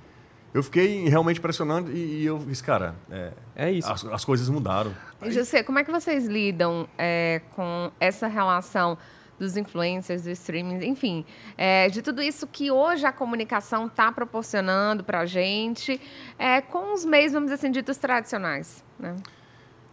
[0.53, 3.91] Eu fiquei realmente impressionado e, e eu disse, cara, é, É isso.
[3.91, 4.93] as, as coisas mudaram.
[5.21, 8.97] E, José, como é que vocês lidam é, com essa relação
[9.37, 11.25] dos influencers, do streaming, enfim,
[11.57, 15.99] é, de tudo isso que hoje a comunicação está proporcionando para a gente,
[16.39, 19.13] é, com os meios, vamos dizer assim, ditos tradicionais, né?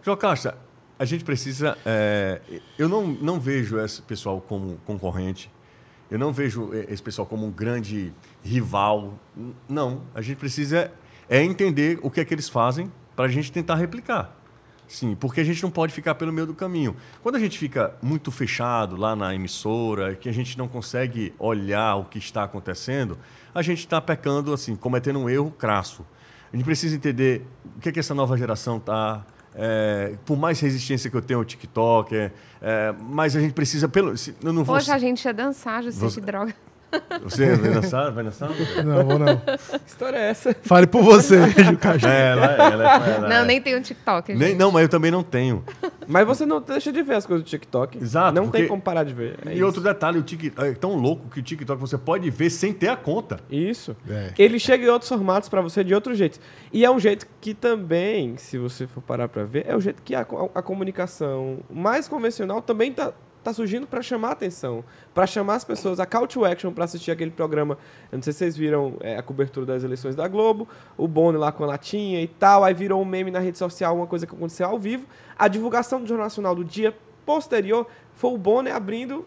[0.00, 0.56] João Caixa,
[1.02, 1.76] a gente precisa.
[1.84, 2.40] é,
[2.78, 5.50] eu não, não vejo esse pessoal como concorrente.
[6.08, 8.12] Eu não vejo esse pessoal como um grande
[8.44, 9.18] rival.
[9.68, 10.02] Não.
[10.14, 10.92] A gente precisa
[11.28, 14.36] é entender o que é que eles fazem para a gente tentar replicar.
[14.86, 16.94] Sim, porque a gente não pode ficar pelo meio do caminho.
[17.20, 21.96] Quando a gente fica muito fechado lá na emissora, que a gente não consegue olhar
[21.96, 23.18] o que está acontecendo,
[23.52, 26.06] a gente está pecando, assim, cometendo um erro crasso.
[26.52, 27.44] A gente precisa entender
[27.76, 29.26] o que, é que essa nova geração está.
[30.24, 33.88] Por mais resistência que eu tenho ao TikTok, é, é, mas a gente precisa.
[33.88, 36.54] Pelo, se- eu não vou, Hoje a gente ia dançar, Você- que droga.
[37.22, 38.10] Você vai dançar?
[38.12, 38.50] Vai dançar?
[38.84, 39.36] Não, vou não.
[39.36, 40.54] Que história é essa?
[40.62, 42.08] Fale por você, Ju Castro.
[42.08, 44.58] É, ela, ela, ela, Não, nem tem um TikTok, Nem, gente.
[44.58, 45.64] não, mas eu também não tenho.
[46.06, 47.96] Mas você não deixa de ver as coisas do TikTok.
[47.98, 49.38] Exato, Não porque- tem como parar de ver.
[49.46, 49.64] É e isso.
[49.66, 52.88] outro detalhe, o TikTok é tão louco que o TikTok você pode ver sem ter
[52.88, 53.38] a conta.
[53.50, 53.96] Isso.
[54.08, 54.32] É.
[54.38, 56.38] Ele chega em outros formatos pra você de outro jeito.
[56.72, 60.02] E é um jeito que também, se você for parar pra ver, é o jeito
[60.02, 64.84] que a, co- a comunicação mais convencional também tá, tá surgindo pra chamar a atenção,
[65.14, 67.76] Pra chamar as pessoas, a call to action pra assistir aquele programa.
[68.10, 71.36] Eu não sei se vocês viram é, a cobertura das eleições da Globo, o Boni
[71.38, 74.26] lá com a latinha e tal, aí virou um meme na rede social, uma coisa
[74.26, 75.06] que aconteceu ao vivo.
[75.38, 76.94] A divulgação do Jornal Nacional do dia
[77.26, 79.26] posterior foi o Boni abrindo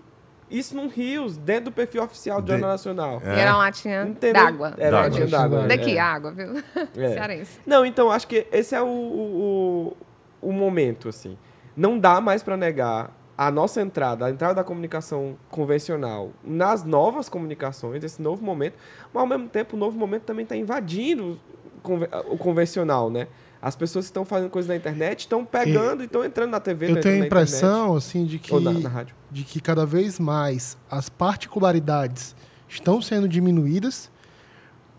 [0.50, 3.22] isso num Rios, dentro do perfil oficial do De- Jornal Nacional.
[3.26, 4.74] E era uma latinha d'água.
[4.78, 5.02] Era D'água.
[5.02, 5.68] latinha d'água.
[5.68, 6.00] Daqui, é.
[6.00, 6.54] água, viu?
[6.98, 7.14] É.
[7.14, 7.60] Cearense.
[7.66, 9.98] Não, então acho que esse é o, o,
[10.42, 11.36] o, o momento, assim.
[11.76, 17.28] Não dá mais para negar a nossa entrada, a entrada da comunicação convencional nas novas
[17.28, 18.76] comunicações, esse novo momento,
[19.14, 21.38] mas ao mesmo tempo o novo momento também está invadindo
[21.78, 23.28] o conve- o convencional, né?
[23.62, 26.92] As pessoas que estão fazendo coisa na internet estão pegando e estão entrando na TV.
[26.92, 29.16] Eu tenho a impressão, assim, de internet, que, na, na rádio.
[29.32, 32.36] de que cada vez mais as particularidades
[32.70, 34.12] estão sendo diminuídas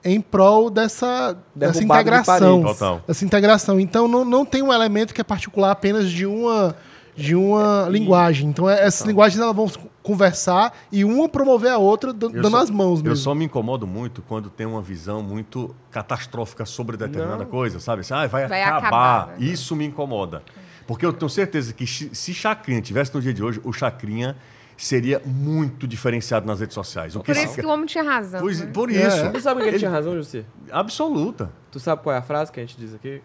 [0.05, 2.63] em prol dessa, dessa Derrubado de integração.
[2.63, 2.79] Paris.
[2.79, 3.05] Total.
[3.09, 3.81] Essa integração.
[3.81, 6.77] Então, não, não tem um elemento que é particular apenas de uma,
[7.17, 8.49] de uma linguagem.
[8.51, 9.71] Então, é- essas linguagens elas vão
[10.03, 13.09] conversar e uma promover a outra, dando só- as mãos mesmo.
[13.13, 17.51] Eu só me incomodo muito quando tem uma visão muito catastrófica sobre determinada Não.
[17.51, 18.03] coisa, sabe?
[18.03, 18.79] Assim, ah, vai, Vai acabar.
[18.79, 19.47] acabar, né?
[19.47, 20.43] Isso me incomoda.
[20.87, 24.37] Porque eu tenho certeza que se se Chacrinha tivesse no dia de hoje, o Chacrinha
[24.77, 27.17] seria muito diferenciado nas redes sociais.
[27.17, 28.41] O Por isso que o homem tinha razão.
[28.41, 28.67] Pois- né?
[28.73, 29.07] por É.
[29.07, 29.33] isso.
[29.33, 30.45] Tu sabe que ele tinha razão, Jussi?
[30.71, 31.51] Absoluta.
[31.71, 33.21] Tu sabe qual é a frase que a gente diz aqui?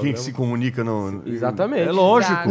[0.00, 1.22] Quem se comunica no.
[1.26, 1.88] Exatamente.
[1.88, 2.48] É lógico.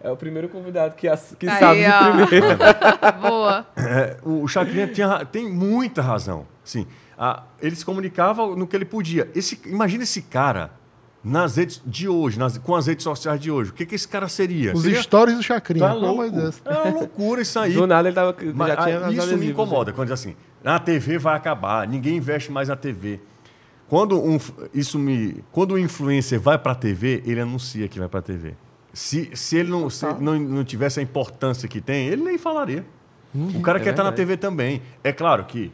[0.00, 2.10] É o primeiro convidado que, as- que Aí, sabe ó.
[2.22, 2.58] de primeiro.
[3.20, 3.66] Boa.
[3.76, 6.46] É, o o Chacrinha tinha tem muita razão.
[6.64, 6.86] Sim,
[7.18, 9.28] a- ele se comunicava no que ele podia.
[9.34, 10.70] Esse, imagina esse cara
[11.26, 13.70] nas redes de hoje, nas- com as redes sociais de hoje.
[13.70, 14.72] O que, que esse cara seria?
[14.72, 15.84] Os seria stories do Chacrinha.
[15.88, 16.22] tá louco.
[16.24, 17.72] É uma loucura isso aí.
[17.74, 20.78] Do nada ele tava, Mas, já tinha ah, isso me incomoda quando diz assim, a
[20.78, 23.20] TV vai acabar, ninguém investe mais na TV.
[23.88, 24.38] Quando um,
[24.72, 28.22] isso me, quando o influencer vai para a TV, ele anuncia que vai para a
[28.22, 28.54] TV.
[28.92, 32.38] Se, se ele não, se ele não, não tivesse a importância que tem, ele nem
[32.38, 32.84] falaria.
[33.34, 34.16] o cara é quer estar na verdade.
[34.16, 34.82] TV também.
[35.02, 35.72] É claro que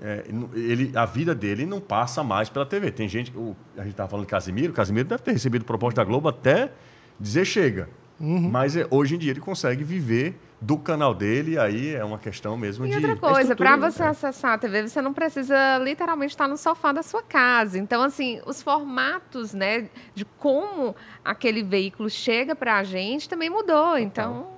[0.00, 2.90] é, ele, a vida dele não passa mais pela TV.
[2.90, 6.04] Tem gente, o, a gente estava falando de Casimiro, Casimiro deve ter recebido proposta da
[6.04, 6.72] Globo até
[7.18, 7.88] dizer chega.
[8.22, 12.54] Mas é, hoje em dia ele consegue viver do canal dele, aí é uma questão
[12.54, 12.96] mesmo E de.
[12.96, 14.10] outra coisa, para você né?
[14.10, 17.78] acessar a TV, você não precisa literalmente estar no sofá da sua casa.
[17.78, 23.96] Então, assim, os formatos, né, de como aquele veículo chega para a gente também mudou.
[23.96, 24.48] Então,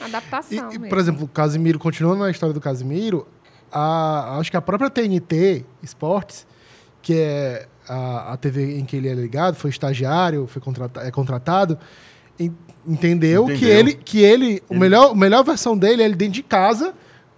[0.00, 0.70] E, adaptação.
[0.70, 0.88] e, mesmo.
[0.88, 3.26] por exemplo, o Casimiro, continuando na história do Casimiro,
[3.72, 6.46] a- acho que a própria TNT Esportes,
[7.02, 11.10] que é a, a TV em que ele é ligado, foi estagiário, foi contrata, é
[11.10, 11.78] contratado,
[12.38, 12.52] en-
[12.86, 13.76] entendeu, que Entendeu.
[13.78, 16.94] ele, que ele, o Ele- melhor, a melhor versão dele é ele dentro de casa,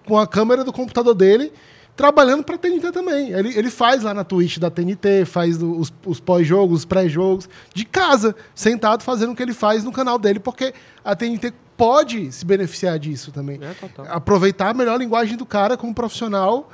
[0.06, 1.52] com a câmera do computador dele,
[1.94, 3.30] trabalhando para a TNT também.
[3.30, 7.48] Ele, ele faz lá na Twitch da TNT, faz o- os, os pós-jogos, os pré-jogos,
[7.74, 10.72] de casa, sentado fazendo o que ele faz no canal dele, porque
[11.04, 13.58] a TNT pode se beneficiar disso também.
[13.60, 14.06] É, total.
[14.08, 16.70] Aproveitar a melhor linguagem do cara como profissional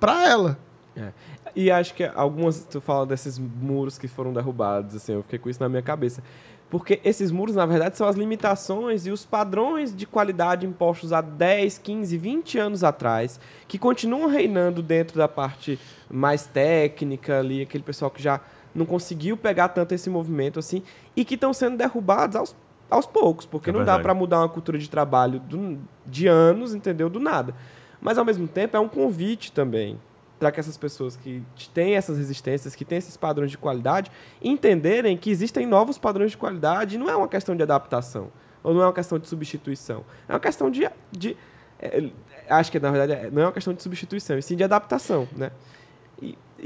[0.00, 0.58] para ela.
[0.96, 1.12] É.
[1.54, 5.50] E acho que algumas, tu fala desses muros que foram derrubados, assim, eu fiquei com
[5.50, 6.22] isso na minha cabeça.
[6.70, 11.20] Porque esses muros, na verdade, são as limitações e os padrões de qualidade impostos há
[11.20, 13.38] 10, 15, 20 anos atrás,
[13.68, 15.78] que continuam reinando dentro da parte
[16.10, 18.40] mais técnica ali, aquele pessoal que já
[18.74, 20.82] não conseguiu pegar tanto esse movimento assim,
[21.14, 22.56] e que estão sendo derrubados aos,
[22.90, 24.02] aos poucos, porque É não dá verdade.
[24.02, 27.08] para mudar uma cultura de trabalho do- de anos, entendeu?
[27.10, 27.54] Do nada.
[28.00, 29.98] Mas, ao mesmo tempo, é um convite também
[30.38, 34.10] para que essas pessoas que têm essas resistências, que têm esses padrões de qualidade,
[34.42, 38.28] entenderem que existem novos padrões de qualidade e não é uma questão de adaptação,
[38.62, 40.04] ou não é uma questão de substituição.
[40.28, 40.88] É uma questão de...
[41.10, 41.36] de
[41.80, 42.10] é,
[42.48, 45.26] acho que, na verdade, é- não é uma questão de substituição, e sim de adaptação,
[45.36, 45.50] né?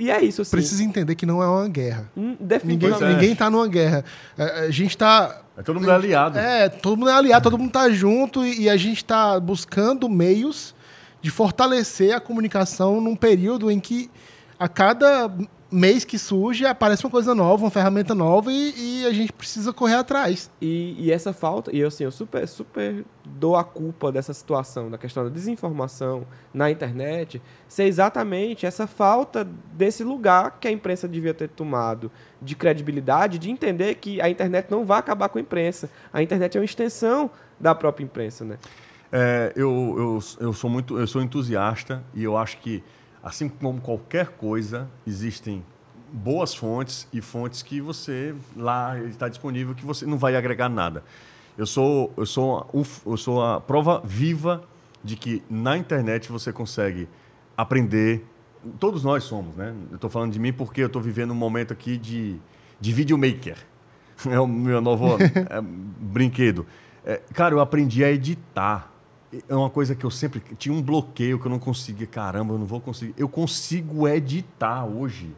[0.01, 0.53] E, é isso, assim.
[0.53, 2.11] Precisa entender que não é uma guerra.
[2.17, 3.05] Hum, Ninguém, Definitivamente.
[3.05, 3.13] é.
[3.15, 4.05] ninguém tá numa guerra.
[4.39, 5.43] É, A gente tá.
[5.57, 6.39] É todo mundo aliado.
[6.39, 10.09] É, todo mundo é aliado, todo mundo tá junto e, e a gente tá buscando
[10.09, 10.75] meios
[11.21, 14.11] de fortalecer a comunicação num período em que
[14.59, 15.31] a cada
[15.71, 19.73] mês que surge aparece uma coisa nova, uma ferramenta nova e, e a gente precisa
[19.73, 20.51] correr atrás.
[20.61, 24.91] E, e essa falta, e eu, assim, eu super, super dou a culpa dessa situação,
[24.91, 31.07] da questão da desinformação na internet, ser exatamente essa falta desse lugar que a imprensa
[31.07, 32.11] devia ter tomado
[32.43, 35.89] de credibilidade, de entender que a internet não vai acabar com a imprensa.
[36.13, 38.59] A internet é uma extensão da própria imprensa, né?
[39.13, 42.81] É, eu, eu, eu sou muito eu sou entusiasta e eu acho que
[43.23, 45.65] assim como qualquer coisa existem
[46.13, 51.05] boas fontes e fontes que você lá está disponível que você não vai agregar nada.
[51.57, 52.67] Eu sou eu sou
[53.07, 54.63] eu sou a prova viva
[55.03, 57.09] de que na internet você consegue
[57.57, 58.25] aprender.
[58.79, 59.75] Todos nós somos né?
[59.91, 62.39] Eu estou falando de mim porque eu estou vivendo um momento aqui de
[62.81, 63.57] de videomaker.
[64.29, 66.67] É o meu novo é, brinquedo.
[67.03, 68.90] É, cara eu aprendi a editar
[69.49, 72.07] é uma coisa que eu sempre tinha um bloqueio que eu não conseguia.
[72.07, 73.15] Caramba, eu não vou conseguir.
[73.17, 75.35] Eu consigo editar hoje.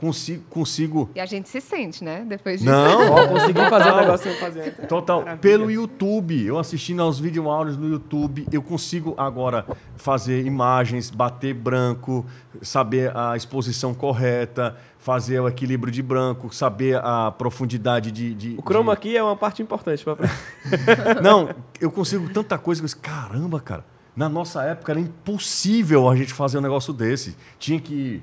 [0.00, 1.10] Consigo, consigo.
[1.14, 2.24] E a gente se sente, né?
[2.26, 2.72] Depois disso.
[2.72, 4.70] Não, Ó, consegui fazer o negócio sem fazer.
[4.88, 5.18] Total.
[5.18, 5.40] Maravilha.
[5.42, 6.42] Pelo YouTube.
[6.42, 9.66] Eu assistindo aos videoaulas no YouTube, eu consigo agora
[9.98, 12.24] fazer imagens, bater branco,
[12.62, 18.32] saber a exposição correta, fazer o equilíbrio de branco, saber a profundidade de.
[18.34, 20.16] de O chroma de- aqui é uma parte importante para
[21.22, 23.84] Não, eu consigo tanta coisa que eu disse, caramba, cara.
[24.16, 27.36] Na nossa época era impossível a gente fazer um negócio desse.
[27.58, 28.22] Tinha que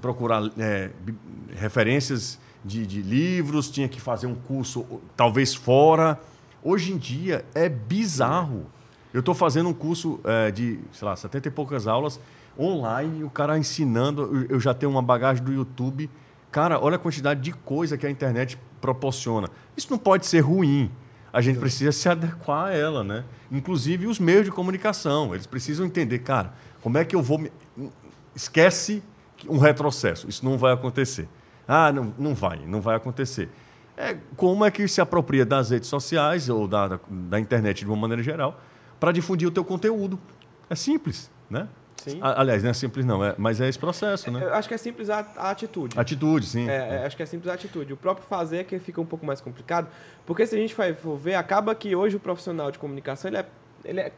[0.00, 1.14] procurar bi-
[1.56, 4.84] referências de, de livros, tinha que fazer um curso,
[5.16, 6.20] talvez fora.
[6.62, 8.66] Hoje em dia é bizarro.
[9.12, 12.20] Eu estou fazendo um curso é, de, sei lá, 70 e poucas aulas
[12.58, 16.10] online, o cara ensinando, eu- eu já tenho uma bagagem do YouTube.
[16.52, 19.48] Cara, olha a quantidade de coisa que a internet proporciona.
[19.76, 20.90] Isso não pode ser ruim.
[21.32, 23.24] A gente precisa se adequar a ela, né?
[23.52, 25.32] Inclusive os meios de comunicação.
[25.32, 27.38] Eles precisam entender, cara, como é que eu vou.
[27.38, 27.50] Me...
[28.34, 29.02] Esquece
[29.48, 30.28] um retrocesso.
[30.28, 31.28] Isso não vai acontecer.
[31.66, 33.48] Ah, não, não vai, não vai acontecer.
[33.96, 37.86] É, como é que se apropria das redes sociais ou da, da, da internet de
[37.86, 38.58] uma maneira geral
[38.98, 40.18] para difundir o teu conteúdo?
[40.68, 41.68] É simples, né?
[41.96, 42.18] Sim.
[42.22, 44.42] Aliás, não é simples não, é, mas é esse processo, né?
[44.42, 45.98] Eu acho que é simples a, a atitude.
[46.00, 46.66] Atitude, sim.
[46.66, 47.92] É, é, acho que é simples a atitude.
[47.92, 49.86] O próprio fazer é que fica um pouco mais complicado,
[50.24, 53.46] porque se a gente for ver, acaba que hoje o profissional de comunicação, ele é,
[53.84, 54.12] ele é, é-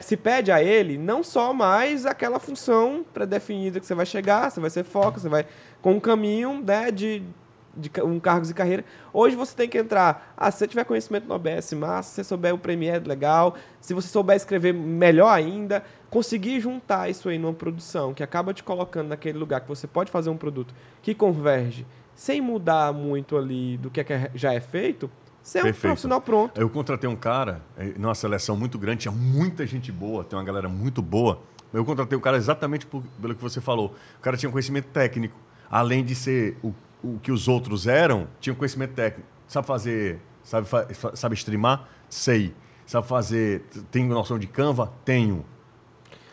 [0.00, 4.60] se pede a ele não só mais aquela função pré-definida que você vai chegar, você
[4.60, 5.46] vai ser foco, você vai
[5.80, 7.22] com um caminho né, de,
[7.76, 8.84] de um cargos de carreira.
[9.12, 12.24] Hoje você tem que entrar, ah, se você tiver conhecimento no OBS massa, se você
[12.24, 17.54] souber o Premiere legal, se você souber escrever melhor ainda, conseguir juntar isso aí numa
[17.54, 21.86] produção que acaba te colocando naquele lugar que você pode fazer um produto que converge
[22.14, 25.10] sem mudar muito ali do que, é que é- já é feito,
[25.42, 25.82] você é um Perfeito.
[25.82, 26.60] profissional pronto.
[26.60, 30.44] Eu contratei um cara, eh, numa seleção muito grande, tinha muita gente boa, tem uma
[30.44, 31.40] galera muito boa.
[31.72, 33.94] Eu contratei o cara exatamente por- pelo que você falou.
[34.18, 35.36] O cara tinha conhecimento técnico.
[35.70, 39.26] Além de ser o, o que os outros eram, tinha conhecimento técnico.
[39.48, 40.66] Sabe fazer, sabe,
[41.14, 41.88] sabe streamar?
[42.08, 42.54] Sei.
[42.86, 44.92] Sabe fazer, tem noção de Canva?
[45.04, 45.44] Tenho.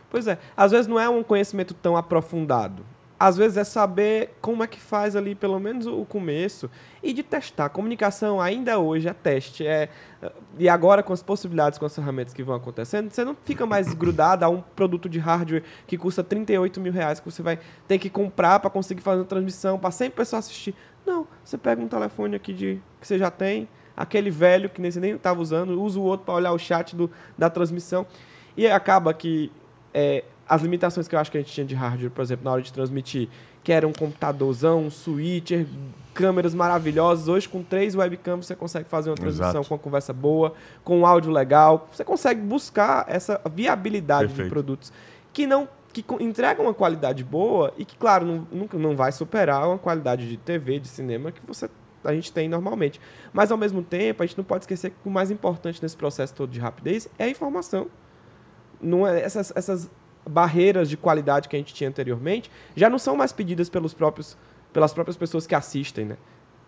[0.09, 2.83] Pois é, às vezes não é um conhecimento tão aprofundado.
[3.19, 6.71] Às vezes é saber como é que faz ali, pelo menos o começo,
[7.03, 7.67] e de testar.
[7.67, 9.67] Comunicação ainda hoje é teste.
[9.67, 9.89] É,
[10.57, 13.91] e agora, com as possibilidades, com as ferramentas que vão acontecendo, você não fica mais
[13.93, 17.99] grudado a um produto de hardware que custa 38 mil reais, que você vai ter
[17.99, 20.73] que comprar para conseguir fazer uma transmissão, para 100 pessoas assistir.
[21.05, 24.89] Não, você pega um telefone aqui de, que você já tem, aquele velho que nem
[24.89, 28.07] você nem estava usando, usa o outro para olhar o chat do, da transmissão.
[28.55, 29.51] E acaba que
[29.93, 32.51] é, as limitações que eu acho que a gente tinha de hardware, por exemplo, na
[32.51, 33.29] hora de transmitir,
[33.63, 35.67] que era um computadorzão, um switcher,
[36.11, 37.27] câmeras maravilhosas.
[37.27, 39.67] Hoje, com três webcams, você consegue fazer uma transmissão Exato.
[39.67, 41.87] com uma conversa boa, com um áudio legal.
[41.93, 44.49] Você consegue buscar essa viabilidade de Perfeito.
[44.49, 44.91] produtos
[45.31, 49.67] que não que entregam uma qualidade boa e que, claro, não, nunca não vai superar
[49.67, 51.69] uma qualidade de TV, de cinema que você
[52.03, 53.01] a gente tem normalmente.
[53.33, 56.33] Mas, ao mesmo tempo, a gente não pode esquecer que o mais importante nesse processo
[56.33, 57.87] todo de rapidez é a informação
[58.81, 59.89] não é, essas, essas
[60.29, 64.37] barreiras de qualidade que a gente tinha anteriormente já não são mais pedidas pelos próprios,
[64.71, 66.17] pelas próprias pessoas que assistem, né?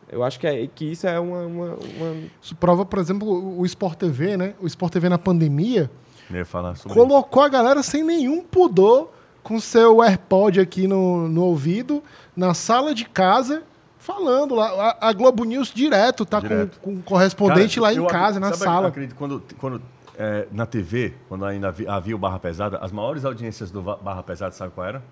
[0.10, 3.66] Eu acho que, é, que isso é uma, uma- uma- Isso prova, por exemplo, o
[3.66, 4.54] Sport TV, né?
[4.60, 5.90] O Sport TV na pandemia
[6.30, 9.10] Eu ia falar sobre colocou a galera sem nenhum pudor
[9.42, 12.04] com seu AirPod aqui no, no ouvido,
[12.36, 13.64] na sala de casa,
[13.98, 14.98] falando lá.
[15.00, 16.80] A, a Globo News direto tá Direto.
[16.82, 18.86] com, com um correspondente Cara, lá eu em casa, acredito- na sabe, sala.
[18.86, 19.82] Eu acredito quando, quando
[20.22, 24.22] é, na TV, quando ainda havia, havia o Barra Pesada, as maiores audiências do Barra
[24.22, 25.04] Pesada, sabe qual era?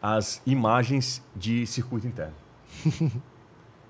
[0.00, 2.32] As imagens de circuito interno.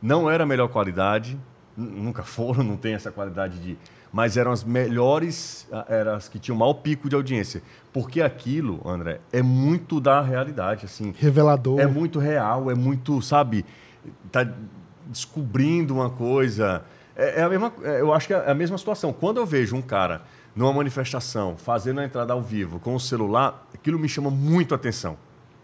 [0.03, 1.38] não era a melhor qualidade,
[1.77, 3.79] nunca foram, não tem essa qualidade de.
[4.12, 7.62] Mas eram as melhores, eram as que tinham o maior pico de audiência.
[7.92, 11.14] Porque aquilo, André, é muito da realidade, assim.
[11.16, 11.79] Revelador.
[11.79, 13.64] É muito real, é muito, sabe,
[14.33, 14.44] tá
[15.07, 16.83] descobrindo uma coisa.
[17.14, 19.12] É, é a mesma, é, eu acho que é a mesma situação.
[19.12, 20.23] Quando eu vejo um cara
[20.55, 25.17] numa manifestação fazendo a entrada ao vivo com o celular, aquilo me chama muito atenção.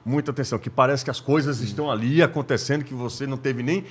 [0.04, 3.84] Muita atenção, que parece que as coisas estão ali acontecendo, que você não teve nem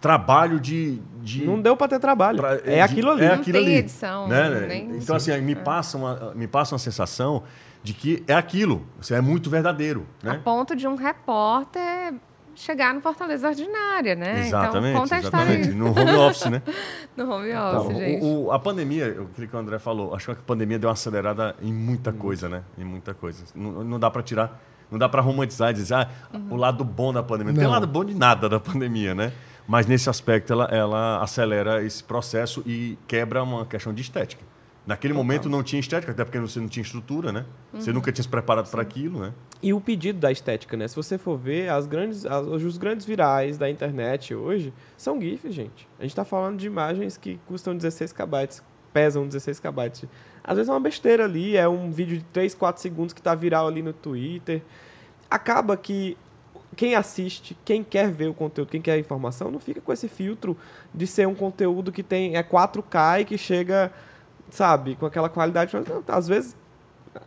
[0.00, 0.98] trabalho de.
[1.22, 2.38] de não deu para ter trabalho.
[2.38, 3.24] pra- é de- aquilo ali.
[3.24, 4.66] É Não aquilo tem ali, edição, né?
[4.66, 7.42] nem- Então, assim, me passa, uma, me passa uma sensação
[7.82, 8.86] de que é aquilo.
[9.10, 10.06] É muito verdadeiro.
[10.22, 10.40] A Né?
[10.42, 12.14] ponto de um repórter
[12.60, 14.46] chegar no Fortaleza Ordinária, né?
[14.46, 15.76] Exatamente, então, conta a história exatamente.
[15.78, 16.62] No home office, né?
[17.16, 18.24] no home Então, office, gente.
[18.24, 20.88] o- o- a pandemia, eu- aquilo que o André falou, acho que a pandemia deu
[20.88, 22.62] uma acelerada em muita coisa, né?
[22.78, 23.44] Em muita coisa.
[23.54, 26.08] Não, não dá para tirar, não dá para romantizar e dizer, ah,
[26.50, 27.52] o lado bom da pandemia.
[27.52, 27.72] Não, tem Não.
[27.72, 29.32] lado bom de nada da pandemia, né?
[29.66, 34.42] Mas nesse aspecto ela, ela acelera esse processo e quebra uma questão de estética.
[34.90, 37.44] Naquele momento não tinha estética, até porque você não tinha estrutura, né?
[37.72, 39.32] Você nunca tinha se preparado para aquilo, né?
[39.62, 40.88] E o pedido da estética, né?
[40.88, 45.54] Se você for ver, as grandes, as- os grandes virais da internet hoje são GIFs,
[45.54, 45.86] gente.
[45.96, 48.48] A gente tá falando de imagens que custam 16 KB,
[48.92, 50.08] pesam 16 KB.
[50.42, 53.32] Às vezes é uma besteira ali, é um vídeo de 3, 4 segundos que tá
[53.32, 54.60] viral ali no Twitter.
[55.30, 56.16] Acaba que
[56.76, 60.08] quem assiste, quem quer ver o conteúdo, quem quer a informação, não fica com esse
[60.08, 60.56] filtro
[60.92, 63.92] de ser um conteúdo que tem é 4K e que chega,
[64.50, 65.72] sabe, com aquela qualidade.
[65.74, 66.56] Não, às vezes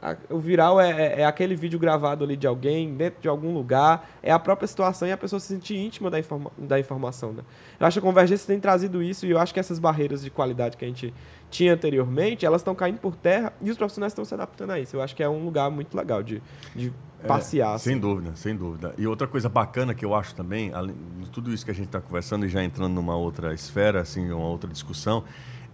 [0.02, 3.54] a- o viral é, é- é aquele vídeo gravado ali de alguém, dentro de algum
[3.54, 7.34] lugar, é a própria situação e a pessoa se sentir íntima da, informa da informação,
[7.34, 7.44] né?
[7.80, 10.30] Eu acho que a Convergência tem trazido isso e eu acho que essas barreiras de
[10.30, 11.14] qualidade que a gente
[11.52, 14.96] tinha anteriormente, elas estão caindo por terra e os profissionais estão se adaptando a isso.
[14.96, 16.42] Eu acho que é um lugar muito legal de,
[16.74, 16.92] de
[17.28, 17.76] passear.
[17.76, 18.00] É, Sem assim.
[18.02, 18.94] dúvida, sem dúvida.
[18.98, 21.88] E outra coisa bacana que eu acho também, além de tudo isso que a gente
[21.88, 25.26] está conversando e já entrando numa outra esfera, assim, uma outra discussão,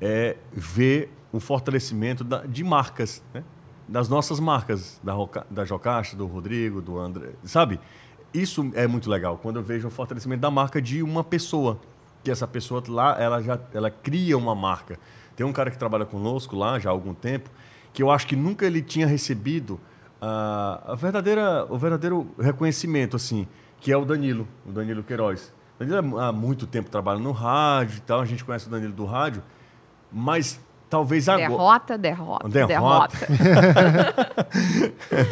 [0.02, 3.44] é ver o fortalecimento da- de marcas, né?
[3.88, 5.14] das nossas marcas, da,
[5.50, 7.80] da Jocasta, do Rodrigo, do André, sabe?
[8.32, 11.80] Isso é muito legal, quando eu vejo o fortalecimento da marca de uma pessoa,
[12.24, 15.00] que essa pessoa lá, ela já ela cria uma marca.
[15.36, 17.50] Tem um cara que trabalha conosco lá já há algum tempo,
[17.92, 19.80] que eu acho que nunca ele tinha recebido
[20.22, 23.48] ah, a verdadeira, o verdadeiro reconhecimento, assim,
[23.80, 25.52] que é o Danilo, o Danilo Queiroz.
[25.80, 29.06] Danilo há muito tempo trabalha no rádio e tal, a gente conhece o Danilo do
[29.06, 29.42] rádio,
[30.12, 30.60] mas
[30.90, 31.50] talvez agora...
[31.50, 33.18] Derrota, derrota, Derrota.
[33.28, 34.30] derrota.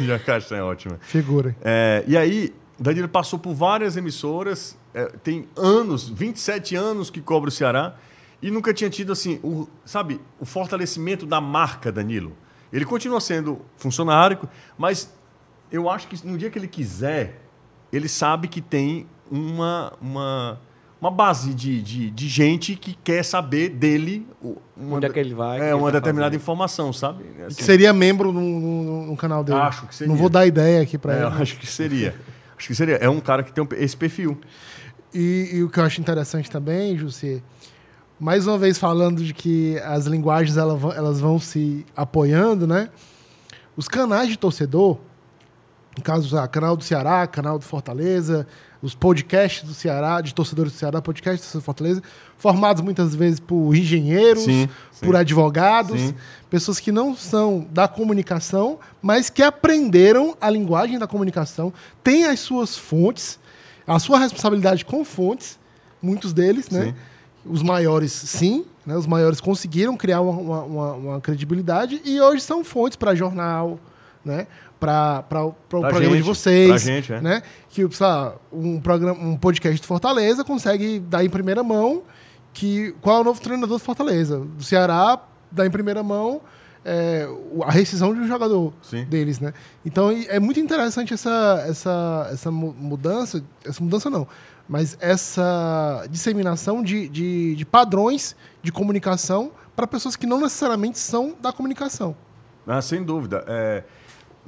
[0.00, 0.98] Já Castanha é ótima.
[1.00, 1.56] Figura.
[1.62, 7.48] É, e aí, Danilo passou por várias emissoras, é, tem anos, 27 anos que cobra
[7.48, 7.96] o Ceará,
[8.40, 12.32] e nunca tinha tido, assim, o, sabe, o fortalecimento da marca Danilo.
[12.72, 14.38] Ele continua sendo funcionário,
[14.76, 15.12] mas
[15.72, 17.40] eu acho que no dia que ele quiser,
[17.92, 20.60] ele sabe que tem uma, uma,
[21.00, 25.18] uma base de, de, de gente que quer saber dele o- uma, Onde é que
[25.18, 26.40] ele vai, é, uma tá determinada fazendo.
[26.42, 27.24] informação, sabe?
[27.46, 29.58] Assim, Que seria membro no, no- no canal dele.
[29.58, 30.12] Acho que seria.
[30.12, 31.26] Não vou dar ideia aqui pra é, ele.
[31.42, 32.14] acho que seria.
[32.56, 32.96] Acho que seria.
[32.96, 34.38] É um cara que tem um- esse perfil.
[35.14, 37.42] E, e o que eu acho interessante também, Jussi,
[38.20, 42.88] mais uma vez falando de que as linguagens ela vão- elas vão se apoiando, né?
[43.76, 44.98] Os canais de torcedor,
[45.96, 48.46] no caso, o canal do Ceará, canal do Fortaleza,
[48.80, 52.02] os podcasts do Ceará, de torcedores do Ceará, podcasts do Fortaleza,
[52.36, 55.04] formados muitas vezes por engenheiros, Sim, sim.
[55.06, 56.14] por advogados, Sim.
[56.48, 61.72] pessoas que não são da comunicação, mas que aprenderam a linguagem da comunicação,
[62.04, 63.38] têm as suas fontes,
[63.86, 65.58] a sua responsabilidade com fontes,
[66.00, 66.94] muitos deles, né?
[67.44, 68.96] Os maiores, sim, né?
[68.96, 73.80] Os maiores conseguiram criar uma- uma- uma credibilidade e hoje são fontes para jornal,
[74.24, 74.46] né?
[74.80, 77.20] Para o Pra programa de gente, vocês, pra gente, é.
[77.20, 77.42] né?
[77.68, 77.84] Que
[78.52, 82.02] um programa, um podcast do Fortaleza consegue dar em primeira mão
[82.52, 85.20] que qual é o novo treinador do Fortaleza, do Ceará,
[85.50, 86.40] dá em primeira mão
[86.84, 87.28] é,
[87.64, 89.04] a rescisão de um jogador Sim.
[89.04, 89.52] deles, né?
[89.84, 94.26] Então é muito interessante essa essa essa mu- mudança, essa mudança não,
[94.68, 101.34] mas essa disseminação de, de, de padrões de comunicação para pessoas que não necessariamente são
[101.40, 102.16] da comunicação.
[102.66, 103.44] Ah, sem dúvida.
[103.46, 103.84] É,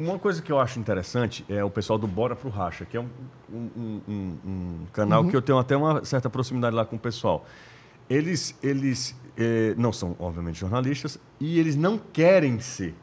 [0.01, 3.01] uma coisa que eu acho interessante é o pessoal do Bora Pro Racha, que é
[3.01, 3.09] um,
[3.53, 7.45] um- um- um- canal que eu tenho até uma certa proximidade lá com o pessoal.
[8.09, 12.95] Eles, eles eh, não são, obviamente, jornalistas e eles não querem ser.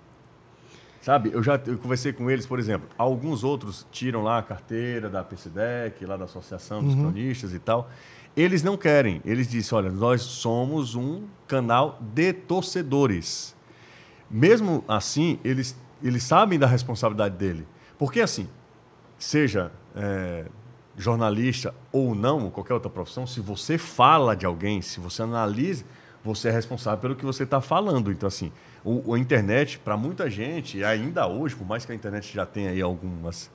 [1.01, 5.09] Sabe, eu já eu conversei com eles, por exemplo, alguns outros tiram lá a carteira
[5.09, 7.89] da PCDEC, lá da Associação dos Cronistas e tal.
[8.35, 9.21] Eles não querem.
[9.23, 13.55] Eles dizem, olha, nós somos um canal de torcedores.
[14.29, 17.67] Mesmo assim, eles, eles sabem da responsabilidade dele.
[17.97, 18.47] Porque, assim,
[19.17, 20.45] seja é,
[20.97, 25.83] jornalista ou não, qualquer outra profissão, se você fala de alguém, se você analisa,
[26.23, 28.11] você é responsável pelo que você está falando.
[28.11, 28.51] Então, assim,
[28.83, 32.71] o, a internet, para muita gente, ainda hoje, por mais que a internet já tenha
[32.71, 33.49] aí algumas,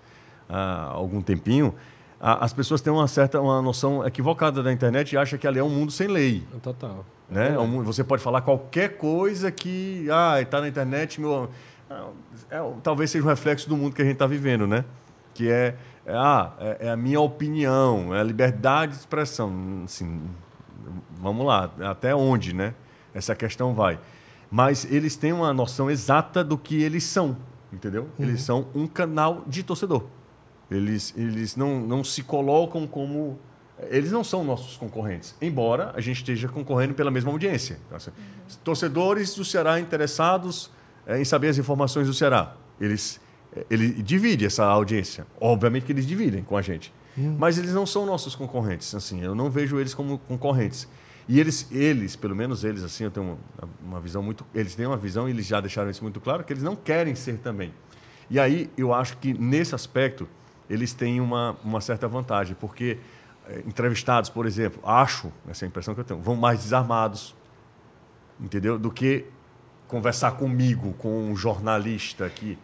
[0.49, 1.75] ah, algum tempinho,
[2.21, 5.59] a- as pessoas têm uma certa uma noção equivocada da internet e acham que ali
[5.59, 6.45] é um mundo sem lei.
[6.63, 7.05] Total.
[7.29, 7.49] Né?
[7.55, 11.51] É mundo- Você pode falar qualquer coisa que ah, está na internet, meu,
[11.93, 12.11] ah,
[12.51, 14.85] é- talvez seja um reflexo do mundo que a gente está vivendo, né?
[15.35, 15.77] Que é,
[16.07, 19.83] é, ah, é, é a minha opinião, é a liberdade de expressão.
[19.85, 20.23] Assim,
[21.19, 22.75] vamos lá, até onde, né?
[23.15, 23.99] Essa questão vai.
[24.51, 27.37] Mas eles têm uma noção exata do que eles são,
[27.73, 28.09] entendeu?
[28.19, 30.05] Eles são um canal de torcedor.
[30.71, 33.39] Eles, eles não, não se colocam como.
[33.91, 37.79] Eles não são nossos concorrentes, embora a gente esteja concorrendo pela mesma audiência.
[37.87, 38.11] Então, assim,
[38.63, 40.71] Torcedores do Ceará interessados
[41.07, 42.57] eh, em saber as informações do Ceará.
[42.81, 43.21] Eles,
[43.55, 45.27] eh, ele divide essa audiência.
[45.41, 46.93] Obviamente que eles dividem com a gente.
[47.39, 48.95] Mas eles não são nossos concorrentes.
[48.95, 50.89] Assim, eu não vejo eles como concorrentes.
[51.29, 54.45] E eles, eles, pelo menos eles, assim, eu tenho uma, uma visão muito.
[54.55, 57.15] Eles têm uma visão, e eles já deixaram isso muito claro, que eles não querem
[57.15, 57.73] ser também.
[58.31, 60.29] E aí eu acho que nesse aspecto
[60.69, 62.99] eles têm uma, uma certa vantagem, porque
[63.47, 67.37] eh, entrevistados, por exemplo, acho, essa é a impressão que eu tenho, vão mais desarmados,
[68.41, 68.79] entendeu?
[68.79, 69.27] Do que
[69.93, 72.59] conversar comigo, com um jornalista que.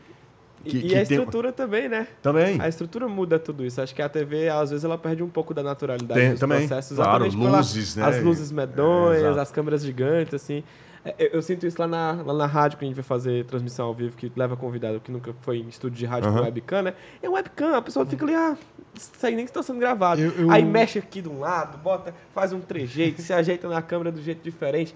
[0.64, 2.09] que, e que a tem- estrutura também, né?
[2.22, 2.61] Também.
[2.61, 3.81] A estrutura muda tudo isso.
[3.81, 6.66] Acho que a TV, às vezes, ela perde um pouco da naturalidade Tem- dos também.
[6.66, 6.97] processos.
[6.97, 8.05] Claro, exatamente pela- luzes, né?
[8.05, 9.41] As luzes É, medonhas, exato.
[9.41, 10.64] as câmeras gigantes, assim.
[11.05, 13.45] É, Eu, eu sinto isso lá na, lá na rádio, que a gente vai fazer
[13.45, 16.45] transmissão ao vivo, que leva convidado que nunca foi em estúdio de rádio com Aham.
[16.47, 16.95] webcam, né?
[17.22, 18.57] É webcam, a pessoa fica ali, ah,
[18.97, 20.20] isso aí nem que está sendo gravado.
[20.20, 23.81] Eu- eu- Aí mexe aqui de um lado, bota, faz um trejeito, se ajeita na
[23.81, 24.93] câmera do jeito diferente.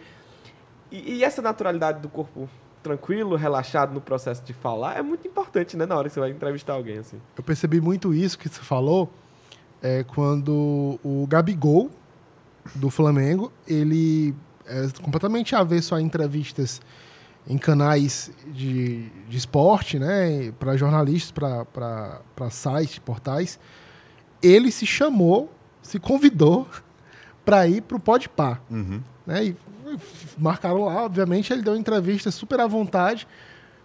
[0.93, 2.49] E, e essa naturalidade do corpo
[2.83, 5.87] tranquilo, relaxado no processo de falar, é muito importante, né?
[5.87, 7.17] Na hora que você vai entrevistar alguém, assim.
[7.37, 9.11] Eu percebi muito isso que você falou
[9.81, 11.91] é, quando o Gabigol,
[12.75, 14.35] do Flamengo, ele
[14.67, 16.81] é completamente avesso a entrevistas
[17.47, 23.59] em canais de, de esporte, né, para jornalistas, para sites, portais.
[24.41, 25.51] Ele se chamou,
[25.83, 26.69] se convidou
[27.45, 29.01] para ir para o Podpah Uhum.
[29.27, 29.47] né?
[29.47, 29.57] E
[30.39, 33.27] marcaram lá, obviamente, ele deu entrevista super à vontade,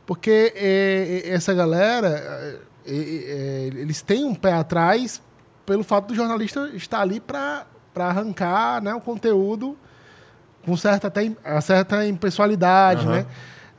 [0.05, 5.21] porque é, é, essa galera, é, é, é, eles têm um pé atrás
[5.65, 9.77] pelo fato do jornalista estar ali para arrancar né, o conteúdo
[10.67, 11.31] com certa, até,
[11.61, 13.15] certa impessoalidade, Aham.
[13.15, 13.25] né?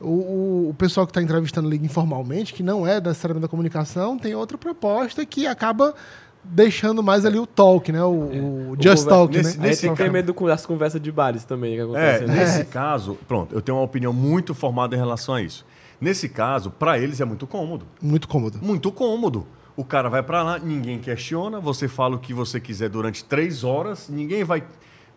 [0.01, 4.33] O, o, pessoal que está entrevistando ali informalmente, que não é necessariamente da comunicação, tem
[4.33, 5.93] outra proposta que acaba
[6.51, 8.03] deixando mais ali o talk, né?
[8.03, 9.67] O, o just conver- talk, nesse- né?
[9.69, 12.27] A gente tem que medo com as conversas de bares também que É, acontecem.
[12.27, 12.35] né?
[12.35, 15.65] nesse caso, pronto, eu tenho uma opinião muito formada em relação a isso.
[16.01, 17.85] Nesse caso, para eles é muito cômodo.
[18.01, 18.57] Muito cômodo.
[18.61, 19.45] Muito cômodo.
[19.75, 23.63] O cara vai para lá, ninguém questiona, você fala o que você quiser durante três
[23.63, 24.63] horas, ninguém vai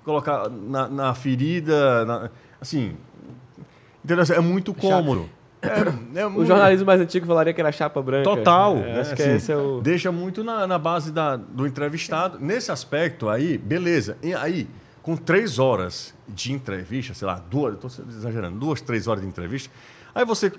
[0.04, 2.30] colocar na, na ferida, na-
[2.60, 2.94] assim,
[4.04, 4.24] entendeu?
[4.36, 5.28] É muito cômodo.
[5.62, 8.24] É, é O jornalismo mais antigo falaria que era chapa branca.
[8.24, 8.76] Total.
[8.78, 9.80] É, acho que Assim, esse é o...
[9.80, 12.38] Deixa muito na, na base da, do entrevistado.
[12.40, 14.18] Nesse aspecto aí, beleza.
[14.22, 14.68] E aí,
[15.02, 19.70] com três horas de entrevista, sei lá, duas, estou exagerando, duas, três horas de entrevista,
[20.14, 20.52] aí você.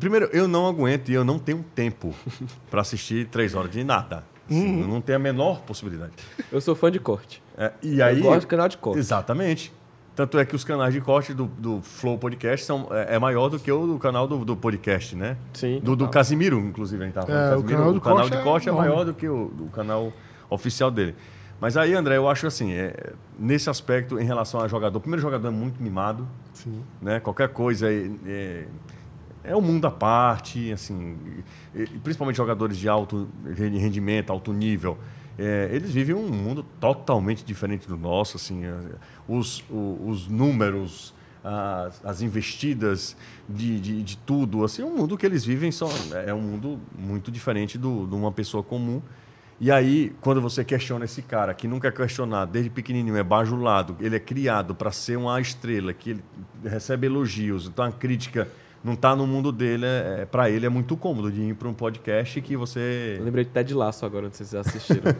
[0.00, 2.14] Primeiro, eu não aguento e eu não tenho tempo
[2.70, 4.24] para assistir três horas de nada.
[4.48, 6.12] Assim, eu Não tenho a menor possibilidade.
[6.50, 7.42] Eu sou fã de corte.
[7.56, 8.98] É, e aí, eu gosto do canal de corte.
[8.98, 9.72] Exatamente.
[10.14, 13.48] Tanto é que os canais de corte do, do Flow Podcast são, é, é maior
[13.48, 15.38] do que o do canal do, do podcast, né?
[15.54, 16.08] Sim, Do, do.
[16.08, 17.42] Casimiro, inclusive, a gente tava falando.
[17.42, 18.88] É, o Casimiro, canal do canal corte de é corte é, enorme.
[18.88, 20.12] maior do que o do canal
[20.50, 21.14] oficial dele.
[21.58, 25.22] Mas aí, André, eu acho assim, é, nesse aspecto, em relação a jogador, o primeiro
[25.22, 26.82] jogador é muito mimado, Sim.
[27.00, 27.20] né?
[27.20, 28.66] Qualquer coisa é, é,
[29.44, 31.16] é um mundo à parte, assim,
[31.74, 34.98] e principalmente jogadores de alto rendimento, alto nível.
[35.38, 38.74] É, eles vivem um mundo totalmente diferente do nosso, assim, é,
[39.28, 41.14] os, o- os números,
[41.44, 43.16] as, as investidas
[43.48, 45.88] de, de, de tudo, assim, o mundo que eles vivem são,
[46.26, 49.00] é um mundo muito diferente do, de uma pessoa comum.
[49.60, 53.96] E aí, quando você questiona esse cara, que nunca é questionado, desde pequenininho, é bajulado,
[54.00, 56.24] ele é criado para ser uma estrela, que ele
[56.64, 58.48] recebe elogios, então a crítica
[58.82, 61.74] não está no mundo dele, é, para ele é muito cômodo de ir para um
[61.74, 63.16] podcast que você...
[63.18, 65.14] Eu lembrei de Ted Laço agora, não sei se vocês assistiram.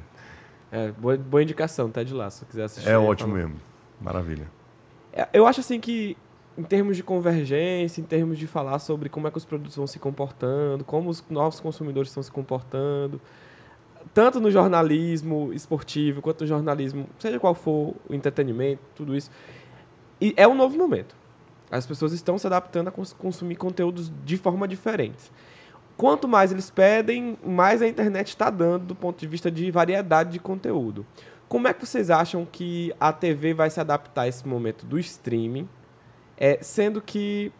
[0.72, 2.88] é, boa, boa indicação, Ted Laço, se quiser assistir.
[2.88, 3.40] É ótimo fala.
[3.40, 3.60] mesmo,
[4.00, 4.50] maravilha.
[5.12, 6.16] É, Eu acho assim que,
[6.56, 9.86] em termos de convergência, em termos de falar sobre como é que os produtos vão
[9.86, 13.20] se comportando, como os novos consumidores estão se comportando,
[14.14, 19.30] tanto no jornalismo esportivo quanto no jornalismo, seja qual for o entretenimento, tudo isso,
[20.20, 21.19] e é um novo momento.
[21.70, 25.30] As pessoas estão se adaptando a cons- consumir conteúdos de forma diferente.
[25.96, 30.30] Quanto mais eles pedem, mais a internet está dando do ponto de vista de variedade
[30.32, 31.06] de conteúdo.
[31.48, 34.98] Como é que vocês acham que a TV vai se adaptar a esse momento do
[34.98, 35.68] streaming,
[36.36, 37.52] é, sendo que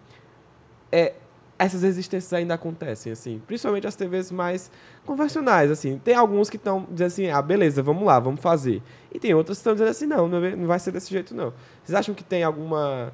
[0.90, 1.14] é,
[1.58, 4.70] essas resistências ainda acontecem, assim, principalmente as TVs mais
[5.04, 5.98] convencionais, assim.
[5.98, 8.82] Tem alguns que estão dizendo assim, ah, beleza, vamos lá, vamos fazer.
[9.12, 11.52] E tem outras que estão dizendo assim, não, vai- não vai ser desse jeito, não.
[11.84, 13.12] Vocês acham que tem alguma...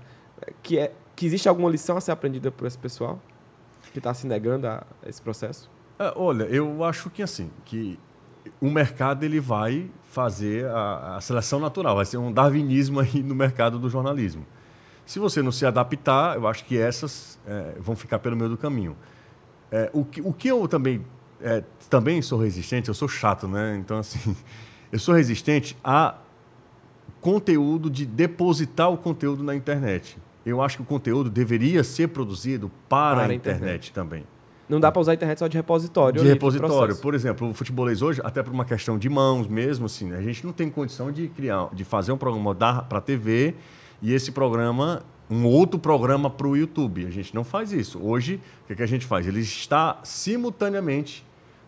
[0.62, 3.20] que, é, que existe alguma lição a ser aprendida por esse pessoal
[3.92, 5.70] que está se negando a esse processo?
[5.98, 7.98] É, olha, eu acho que assim, que
[8.60, 13.34] o mercado ele vai fazer a, a seleção natural, vai ser um darwinismo aí no
[13.34, 14.46] mercado do jornalismo.
[15.04, 18.56] Se você não se adaptar, eu acho que essas é, vão ficar pelo meio do
[18.56, 18.96] caminho.
[19.70, 21.04] É, o, que, o que eu também,
[21.40, 23.76] é, também sou resistente, eu sou chato, né?
[23.76, 24.36] Então, assim,
[24.90, 26.16] eu sou resistente a
[27.26, 30.16] conteúdo de depositar o conteúdo na internet.
[30.44, 33.92] Eu acho que o conteúdo deveria ser produzido para, Para a internet, internet.
[33.92, 34.24] também
[34.68, 36.22] Não dá para usar a internet só de repositório.
[36.22, 36.94] de repositório.
[36.94, 40.46] Por exemplo, o futebolês hoje, até por uma questão de mãos mesmo, assim, a gente
[40.46, 43.56] não tem condição de criar, de fazer um programa para a TV
[44.00, 47.06] e esse programa, um outro programa para o YouTube.
[47.06, 47.98] A gente não faz isso.
[48.00, 49.26] Hoje, o que, que a gente faz?
[49.26, 51.25] Ele está simultaneamente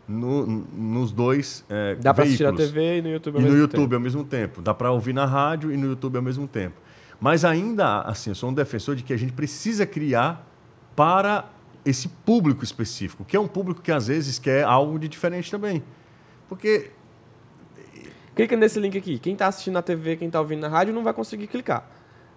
[0.09, 2.53] no- nos dois é, Dá para assistir na.
[2.53, 3.95] TV e no YouTube ao E no mesmo YouTube tempo.
[3.95, 4.63] ao mesmo tempo.
[4.63, 6.77] Dá para ouvir na rádio e no YouTube ao mesmo tempo.
[7.21, 10.47] Mas ainda assim, eu sou um defensor de que a gente precisa criar
[10.97, 11.45] para
[11.85, 15.83] esse público específico, que é um público que às vezes quer algo de diferente também.
[16.49, 16.91] Porque
[18.35, 19.19] Clica nesse link aqui.
[19.19, 21.85] Quem está assistindo na TV, quem está ouvindo na rádio, não vai conseguir clicar.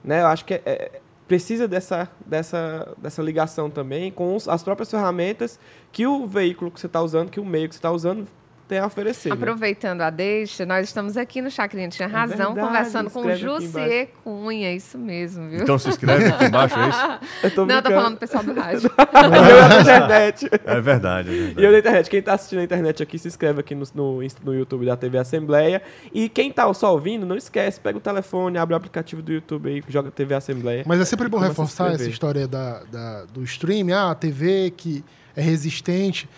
[0.03, 0.22] Né?
[0.22, 4.89] Eu acho que é, é- precisa dessa, dessa, dessa ligação também com os- as próprias
[4.91, 5.59] ferramentas
[5.91, 8.28] que o veículo que você está usando, que o meio que você está usando
[8.72, 9.28] tem a oferecer.
[9.28, 9.34] né?
[9.36, 14.74] Aproveitando a deixa, nós estamos aqui no Chacrinha Tinha Razão, verdade, conversando com Jussier Cunha,
[14.74, 15.59] isso mesmo, viu?
[15.63, 16.99] Então se inscreve aqui embaixo, é isso?
[17.43, 18.89] Eu tô Não, eu tô falando do pessoal do rádio.
[18.95, 20.49] eu na internet.
[20.65, 21.72] É verdade, é E eu verdade.
[21.74, 22.09] na internet.
[22.09, 25.17] Quem tá assistindo na internet aqui, se inscreve aqui no, no, no YouTube da TV
[25.17, 25.82] Assembleia.
[26.13, 29.67] E quem tá só ouvindo, não esquece, pega o telefone, abre o aplicativo do YouTube
[29.69, 30.84] aí, joga TV Assembleia.
[30.88, 35.03] Mas é sempre bom reforçar essa história da, da- do stream, ah, a TV que
[35.36, 36.30] é resistente,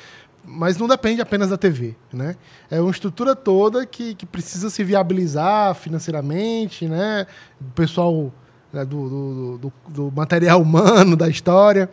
[0.46, 2.36] mas não depende apenas da TV, né?
[2.70, 7.26] É uma estrutura toda que, que precisa se viabilizar financeiramente, né?
[7.62, 8.32] O pessoal
[8.72, 11.90] né, do, do, do- do material humano, da história.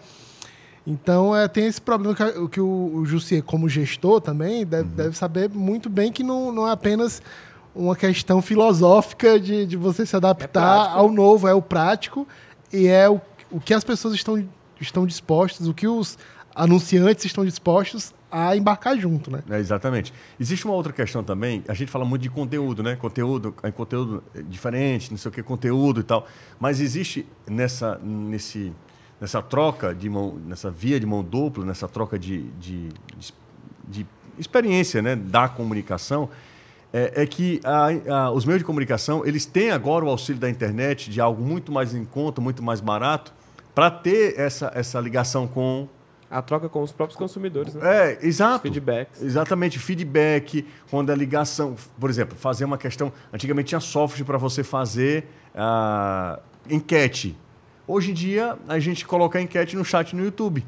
[0.87, 5.17] Então, é, tem esse problema que, que o, o Jussier, como gestor também, deve, deve
[5.17, 7.23] saber muito bem que não, não é apenas
[7.75, 10.99] uma questão filosófica de, de você se adaptar prático.
[10.99, 12.27] ao novo, é o prático
[12.73, 13.21] e é o,
[13.51, 14.45] o que as pessoas estão,
[14.81, 16.19] estão dispostas, o que os
[16.55, 19.43] anunciantes estão dispostos a embarcar junto, né?
[19.51, 20.13] É, exatamente.
[20.39, 22.97] Existe uma outra questão também, a gente fala muito de conteúdo, né?
[22.97, 26.27] Conteúdo, é conteúdo diferente, não sei o que, conteúdo e tal.
[26.59, 28.73] Mas existe nessa, nesse,
[29.21, 33.35] nessa troca de mão, nessa via de mão dupla, nessa troca de, de, de,
[33.89, 34.07] de
[34.39, 35.17] experiência né?
[35.17, 36.29] da comunicação,
[36.93, 37.89] é, é que a-
[38.27, 41.71] a- os meios de comunicação eles têm agora o auxílio da internet de algo muito
[41.71, 43.33] mais em conta, muito mais barato,
[43.75, 45.87] para ter essa, essa ligação com
[46.31, 48.13] A troca com os próprios consumidores, né?
[48.13, 48.63] é, Os exato.
[48.63, 49.21] feedbacks.
[49.21, 51.75] Exatamente, feedback, quando a ligação.
[51.99, 53.13] Por exemplo, fazer uma questão.
[53.33, 57.37] Antigamente tinha software para você fazer ah, enquete.
[57.87, 60.65] Hoje em dia, a gente coloca a enquete no chat no YouTube.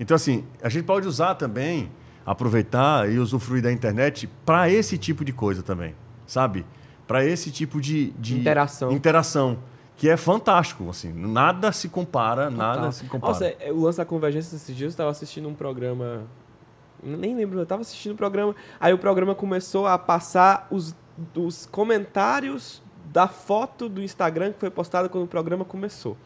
[0.00, 1.88] Então, assim, a gente pode usar também,
[2.24, 5.94] aproveitar e usufruir da internet para esse tipo de coisa também,
[6.26, 6.66] sabe?
[7.06, 8.90] Para esse tipo de, de Interação.
[8.90, 9.58] interação,
[9.96, 11.12] que é fantástico, assim.
[11.12, 12.92] Nada se compara, nada Total.
[12.92, 13.32] se compara.
[13.32, 16.24] Nossa, é, o lance da convergência esses dias, eu estava assistindo um programa.
[17.02, 18.54] Nem lembro, eu estava assistindo um programa.
[18.78, 20.94] Aí o programa começou a passar os,
[21.34, 26.16] os comentários da foto do Instagram que foi postada quando o programa começou.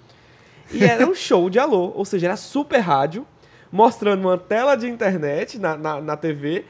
[0.72, 3.24] E era um show de alô, ou seja, era super rádio,
[3.70, 6.64] mostrando uma tela de internet na, na, na TV.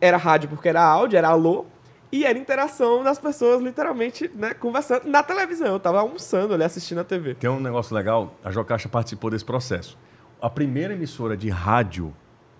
[0.00, 1.66] Era rádio porque era áudio, era alô.
[2.10, 5.68] E era interação das pessoas, literalmente, né, conversando na televisão.
[5.68, 7.34] Eu tava almoçando ali, assistindo a TV.
[7.34, 9.98] Tem um negócio legal, a Jocasta participou desse processo.
[10.40, 12.14] A primeira emissora de rádio,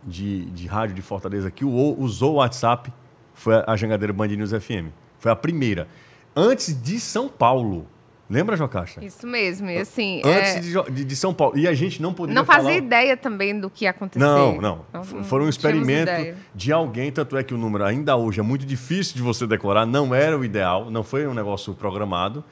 [0.05, 2.93] de, de rádio de Fortaleza que usou o WhatsApp
[3.33, 4.93] foi a Jangadeira Band News FM.
[5.19, 5.89] Foi a primeira.
[6.37, 7.87] Antes de São Paulo.
[8.31, 9.03] Lembra, Jocasta?
[9.05, 10.21] Isso mesmo, e assim.
[10.25, 11.57] Antes é, de, de- de São Paulo.
[11.59, 12.59] E a gente não podia não falar...
[12.65, 14.23] fazia ideia também do que ia acontecer.
[14.23, 14.85] Não, não.
[14.93, 16.11] Não- Foi um experimento
[16.55, 19.87] de alguém, tanto é que o número ainda hoje é muito difícil de você decorar,
[19.87, 22.45] não era o ideal, não foi um negócio programado.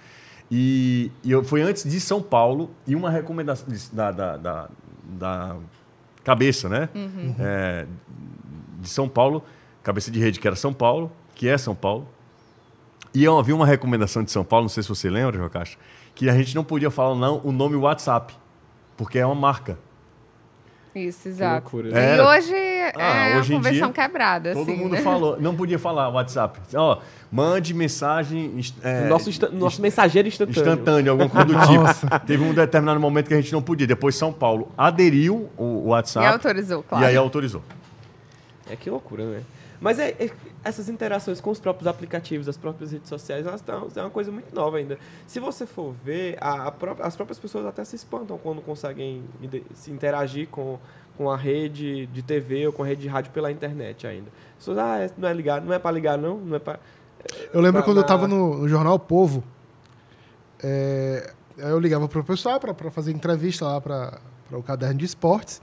[0.50, 4.68] E, e eu- foi antes de São Paulo e uma recomendação da, da, da,
[5.04, 5.56] da
[6.24, 6.88] cabeça, né?
[6.94, 7.34] Uhum.
[7.38, 7.84] É,
[8.80, 9.42] de São Paulo,
[9.82, 12.08] cabeça de rede que era São Paulo, que é São Paulo.
[13.16, 15.78] E eu havia uma recomendação de São Paulo, não sei se você lembra, João Caixa,
[16.14, 18.34] que a gente não podia falar não o nome WhatsApp,
[18.94, 19.78] porque é uma marca.
[20.94, 21.62] Isso, exato.
[21.62, 22.12] loucura, E né?
[22.12, 22.28] Era.
[22.28, 25.00] hoje é Ah, hoje em a convenção dia, quebrada, Todo assim, mundo né?
[25.00, 26.60] falou, não podia falar WhatsApp.
[26.74, 26.98] Ó,
[27.32, 30.60] mande mensagem é, nosso, insta- nosso mensageiro instantâneo.
[30.72, 32.20] instantâneo, alguma coisa do tipo.
[32.26, 33.86] Teve um determinado momento que a gente não podia.
[33.86, 37.02] Depois São Paulo aderiu o o E WhatsApp autorizou, claro.
[37.04, 37.62] e aí autorizou.
[38.70, 39.40] É que loucura, né?
[39.80, 40.30] Mas é, é-
[40.64, 44.30] essas interações com os próprios aplicativos, as próprias redes sociais, elas estão é uma coisa
[44.32, 44.98] muito nova ainda.
[45.26, 49.22] Se você for ver, a- a pró- as próprias pessoas até se espantam quando conseguem
[49.74, 50.78] se interagir com,
[51.16, 54.28] com a rede de TV ou com a rede de rádio pela internet ainda.
[54.52, 56.78] As pessoas, ah, é- não é ligar, não é para ligar não, não é para
[57.52, 59.42] Eu lembro Pra- quando eu na- estava no, no jornal Povo,
[60.62, 64.18] é, aí eu ligava para o pessoal para fazer entrevista lá para
[64.52, 65.60] o caderno de esportes.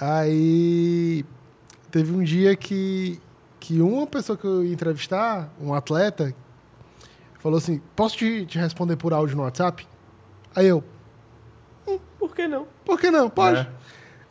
[0.00, 1.24] Aí
[1.92, 3.20] teve um dia que,
[3.60, 6.34] que uma pessoa que eu ia entrevistar, um atleta,
[7.38, 9.86] falou assim: Posso te, te responder por áudio no WhatsApp?
[10.56, 10.82] Aí eu,
[12.18, 12.66] Por que não?
[12.84, 13.30] por que não?
[13.30, 13.60] Pode.
[13.60, 13.68] É.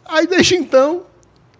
[0.05, 1.05] Aí desde então,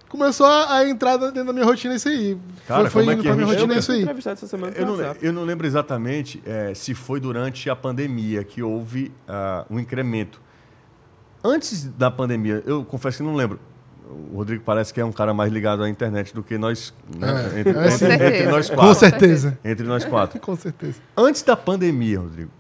[0.09, 2.37] começou a, a entrar dentro da minha rotina isso aí.
[2.67, 4.01] Cara, foi como é indo que pra minha rotina eu isso aí.
[4.01, 8.43] entrevistado essa semana Eu não, eu não lembro exatamente eh, se foi durante a pandemia
[8.43, 10.41] que houve ah, um incremento.
[11.43, 13.59] Antes da pandemia, eu confesso que não lembro.
[14.34, 17.28] O Rodrigo parece que é um cara mais ligado à internet do que nós, né?
[17.55, 18.99] É, entre, é entre- entre nós Com Com quatro.
[18.99, 19.57] certeza.
[19.64, 20.39] Entre nós quatro.
[20.41, 20.95] Com certeza.
[21.18, 22.51] Antes da pandemia, Rodrigo,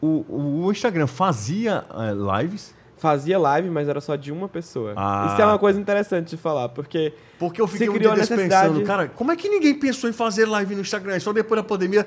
[0.00, 2.74] o, o- o Instagram fazia eh, lives?
[2.96, 4.94] Fazia live, mas era só de uma pessoa.
[4.96, 5.28] Ah.
[5.30, 8.68] Isso é uma coisa interessante de falar, porque Porque eu fiquei Se um criou necessidade-
[8.70, 11.20] pensando, cara, como é que ninguém pensou em fazer live no Instagram?
[11.20, 12.06] Só depois da pandemia,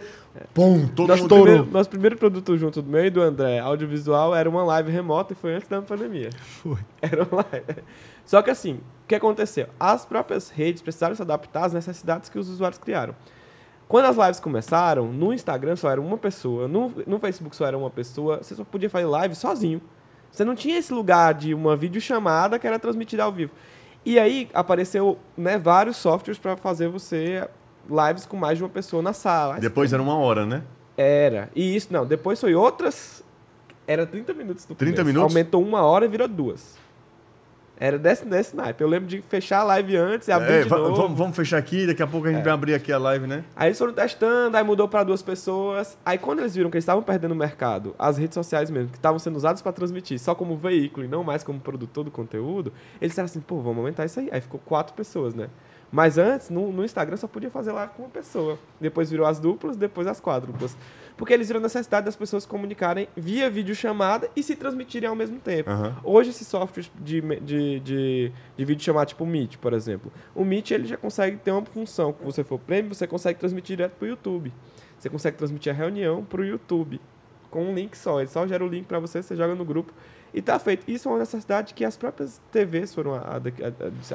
[0.53, 1.35] pum, todo nosso mundo...
[1.35, 5.33] primeiro, nosso primeiro produto junto do meu e do André, audiovisual, era uma live remota
[5.33, 6.31] e foi antes da pandemia.
[6.63, 6.77] Foi.
[7.01, 7.83] Era uma live.
[8.25, 8.73] Só que assim,
[9.03, 9.67] o que aconteceu?
[9.79, 13.13] As próprias redes precisaram se adaptar às necessidades que os usuários criaram.
[13.87, 17.75] Quando as lives começaram, no Instagram só era uma pessoa, no, no Facebook só era
[17.77, 19.81] uma pessoa, você só podia fazer live sozinho.
[20.31, 23.51] Você não tinha esse lugar de uma videochamada que era transmitida ao vivo.
[24.05, 27.47] E aí apareceu né, vários softwares para fazer você
[27.89, 29.59] lives com mais de uma pessoa na sala.
[29.59, 30.63] Depois era uma hora, né?
[30.99, 31.49] era.
[31.55, 33.23] E isso, não, depois foi outras.
[33.87, 35.07] Era 30 minutos do 30 começo.
[35.07, 35.35] minutos?
[35.35, 36.77] Aumentou uma hora e virou duas.
[37.79, 38.83] Era desse, desse naipe.
[38.83, 40.95] Eu lembro de fechar a live antes e abrir É, de novo.
[40.95, 43.45] vamos, vamos fechar aqui, daqui a pouco a gente vai abrir aqui a live, né?
[43.55, 45.97] Aí eles foram testando, aí mudou para duas pessoas.
[46.05, 48.97] Aí quando eles viram que eles estavam perdendo o mercado, as redes sociais mesmo, que
[48.97, 52.73] estavam sendo usadas para transmitir só como veículo e não mais como produtor do conteúdo,
[52.99, 54.27] eles disseram assim, pô, vamos aumentar isso aí.
[54.29, 55.47] Aí ficou quatro pessoas, né?
[55.91, 58.59] Mas antes, no, no Instagram, só podia fazer live com uma pessoa.
[58.79, 60.77] Depois virou as duplas, depois as quádruplas.
[61.19, 65.37] Porque eles viram a necessidade das pessoas comunicarem via videochamada e se transmitirem ao mesmo
[65.37, 65.69] tempo.
[65.69, 65.97] Aham.
[66.01, 70.09] Hoje, esses softwares de, de, de, de vídeo chamado tipo o Meet, por exemplo.
[70.33, 72.15] O Meet ele já consegue ter uma função.
[72.17, 74.53] Se você for prêmio, você consegue transmitir direto para o YouTube.
[74.97, 77.01] Você consegue transmitir a reunião para o YouTube
[77.51, 78.21] com um link só.
[78.21, 79.91] Ele só gera o link para você, você joga no grupo
[80.33, 80.89] e tá feito.
[80.89, 83.11] Isso é uma necessidade que as próprias TVs foram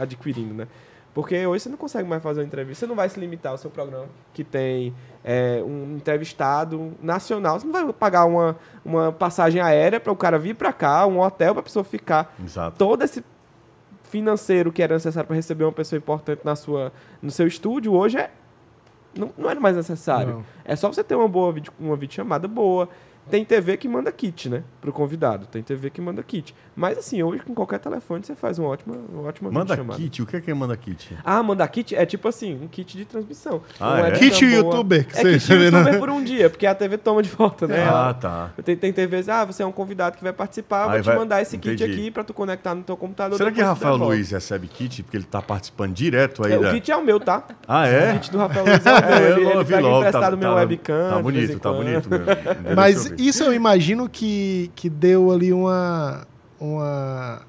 [0.01, 0.69] adquirindo, né?
[1.15, 2.81] Porque hoje você não consegue mais fazer uma entrevista.
[2.81, 4.93] Você não vai se limitar ao seu programa que tem
[5.23, 7.61] é, um entrevistado nacional.
[7.61, 11.21] Você não vai pagar uma, uma passagem aérea para o cara vir para cá, um
[11.21, 12.77] hotel para a pessoa ficar Exato.
[12.77, 13.25] todo esse
[14.03, 16.93] financeiro que era necessário para receber uma pessoa importante na sua,
[17.23, 18.31] no seu estúdio, hoje é
[19.17, 20.35] não, não era mais necessário.
[20.35, 20.45] Não.
[20.65, 22.89] É só você ter uma boa vídeo, uma videochamada boa.
[23.31, 24.63] Tem TV que manda kit, né?
[24.81, 25.47] Pro convidado.
[25.47, 26.55] Tem TV que manda kit.
[26.77, 29.99] Mas assim, hoje com qualquer telefone você faz uma ótima, uma ótima Manda videochamada.
[30.03, 31.17] kit, o que é que é manda kit?
[31.25, 33.63] Ah, mandar kit é tipo assim, um kit de transmissão.
[33.81, 34.11] Ah, Uma é?
[34.13, 34.53] Kit boa.
[34.57, 37.67] youtuber, que É você- kit youtuber por um dia, porque a TV toma de volta,
[37.67, 37.83] né?
[37.89, 38.51] Ah, tá.
[38.65, 41.17] Tem, tem TVs, ah, você é um convidado que vai participar, Aí vou te vai-
[41.17, 41.93] mandar esse kit entendi.
[42.01, 43.39] aqui pra tu conectar no teu computador.
[43.39, 44.17] Será que depois tu Rafael devolve.
[44.17, 45.03] Luiz recebe kit?
[45.03, 46.69] Porque ele tá participando direto aí É, da...
[46.69, 47.45] o kit é o meu, tá?
[47.67, 48.13] Ah, O é?
[48.19, 49.15] kit do Rafael Luiz é o meu.
[49.15, 50.95] É, ele, eu ele vi pega logo, emprestado tá, meu tá- webcam.
[51.11, 51.77] Tá de vez bonito, tá quando.
[51.85, 52.25] bonito mesmo.
[52.77, 56.27] Mas Isso eu imagino que, que deu ali uma.
[56.61, 57.43] uma.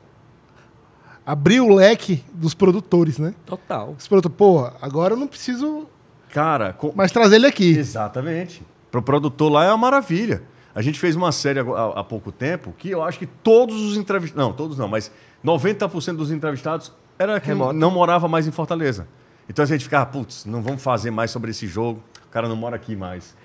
[1.25, 3.33] abriu o leque dos produtores, né?
[3.45, 3.95] Total.
[3.97, 5.87] Os produtores, pô, agora eu não preciso
[6.29, 7.77] Cara, com- mais trazer ele aqui.
[7.77, 8.61] Exatamente.
[8.91, 10.43] Pro produtor lá é uma maravilha.
[10.73, 14.45] A gente fez uma série há, pouco tempo que eu acho que todos os entrevistados.
[14.45, 15.09] Não, todos não, mas
[15.43, 17.73] 90% dos entrevistados era que Remoto.
[17.73, 19.07] não morava mais em Fortaleza.
[19.47, 22.03] Então a gente ficava, putz, não vamos fazer mais sobre esse jogo.
[22.25, 23.35] O cara não mora aqui mais.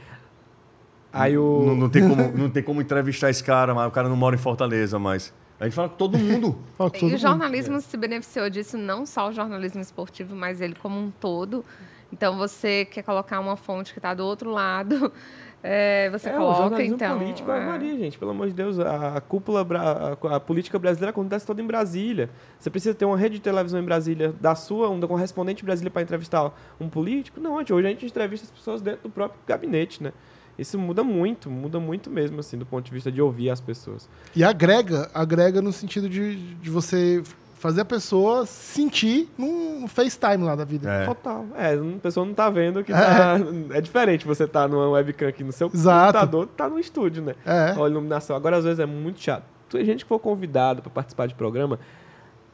[1.13, 1.65] Aí o.
[1.67, 4.35] Não, não tem como, não tem como entrevistar esse cara, mas o cara não mora
[4.35, 5.33] em Fortaleza mais.
[5.59, 6.59] A gente fala com todo mundo.
[6.79, 7.21] Fala com E todo o mundo.
[7.21, 11.65] jornalismo se beneficiou disso, não só o jornalismo esportivo, mas ele como um todo.
[12.13, 15.13] Então, você quer colocar uma fonte que está do outro lado,
[15.63, 17.19] é, você É, o coloca, jornalismo então...
[17.19, 17.67] político é é.
[17.67, 18.19] Maria, gente.
[18.19, 22.31] Pelo amor de Deus, a, a cúpula, a, a política brasileira acontece toda em Brasília.
[22.59, 25.91] Você precisa ter uma rede de televisão em Brasília, da sua, um correspondente em Brasília
[25.91, 26.51] para entrevistar
[26.81, 27.39] um político?
[27.39, 30.13] Não, hoje a gente entrevista as pessoas dentro do próprio gabinete, né?
[30.61, 34.09] Isso muda muito, muda muito mesmo, assim, do ponto de vista de ouvir as pessoas.
[34.37, 37.23] E agrega, agrega no sentido de, de você
[37.55, 40.91] fazer a pessoa sentir num FaceTime lá da vida.
[40.91, 41.05] É.
[41.07, 41.47] Total.
[41.55, 43.37] É, a pessoa não tá vendo que tá.
[43.73, 46.07] É diferente você tá numa webcam aqui no seu Exato.
[46.13, 47.35] computador, tá no estúdio, né?
[47.45, 47.73] É.
[47.77, 48.35] Olha a iluminação.
[48.37, 49.45] Agora, às vezes, é muito chato.
[49.69, 51.79] Tem gente que for convidado para participar de programa,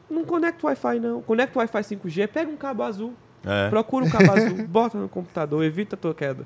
[0.09, 1.21] não conecta o Wi-Fi, não.
[1.21, 3.13] Conecta o Wi-Fi 5G, pega um cabo azul,
[3.45, 3.69] É.
[3.69, 6.45] procura um cabo azul, bota no computador, evita a tua queda.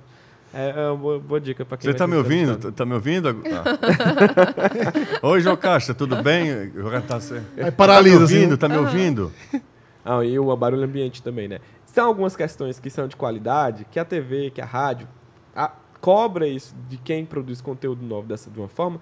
[0.53, 2.57] É, é uma boa, boa dica para quem Você vai tá ser me ouvindo?
[2.57, 3.41] Tá tá me ouvindo?
[5.23, 5.27] Ah.
[5.27, 6.71] Oi, Jocasta, tudo bem?
[6.73, 8.51] Jocasta, tá, você- Aí paralisa, tá me assim, ouvindo?
[8.51, 8.57] né?
[8.57, 9.31] Tá me ouvindo?
[10.03, 11.59] Ah, e o barulho ambiente também, né?
[11.85, 15.07] São algumas questões que são de qualidade, que a TV, que a rádio
[15.55, 15.71] a-
[16.01, 18.99] cobra isso de quem produz conteúdo novo dessa de uma forma,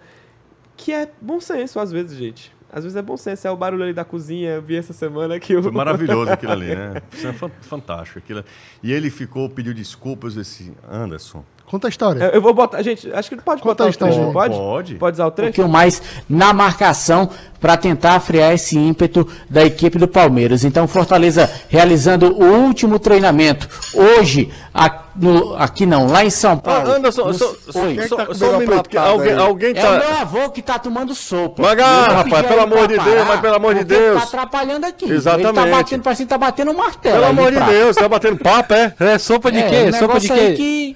[0.76, 2.54] que é bom senso às vezes, gente.
[2.72, 5.40] Às vezes é bom senso, é o barulho ali da cozinha, eu vi essa semana
[5.40, 5.64] que o...
[5.64, 7.02] Foi maravilhoso aquilo ali, né?
[7.12, 8.20] Isso é fan- fantástico.
[8.20, 8.44] Aquilo.
[8.84, 11.44] E ele ficou, pediu desculpas, esse Anderson.
[11.70, 12.24] Conta a história.
[12.24, 14.26] Eu eu vou botar, gente, acho que pode Conta botar a o trecho, história.
[14.26, 14.56] não pode?
[14.56, 14.96] Pode.
[14.96, 15.52] Pode usar o um trecho?
[15.54, 17.30] pouquinho mais na marcação
[17.62, 20.64] para tentar frear esse ímpeto da equipe do Palmeiras.
[20.64, 26.90] Então, Fortaleza realizando o último treinamento hoje, a- no- aqui não, lá em São Paulo.
[26.90, 28.08] Ah, Anderson, No- só, só, Oi.
[28.08, 28.98] só- tá só um minuto.
[28.98, 30.22] alguém, alguém É o meu tá.
[30.22, 31.62] avô que tá tomando sopa.
[31.62, 34.18] Mas, rapaz, pelo amor de Deus, mas pelo amor de ele Deus.
[34.18, 35.12] Tá atrapalhando aqui.
[35.12, 35.48] Exatamente.
[35.50, 37.16] Ele tá batendo, parece que tá batendo um martelo.
[37.16, 37.60] Pelo amor de.
[37.60, 38.94] Deus, tá batendo papo, é?
[39.00, 39.90] É sopa de É, quê?
[39.90, 40.96] um sopa de quê?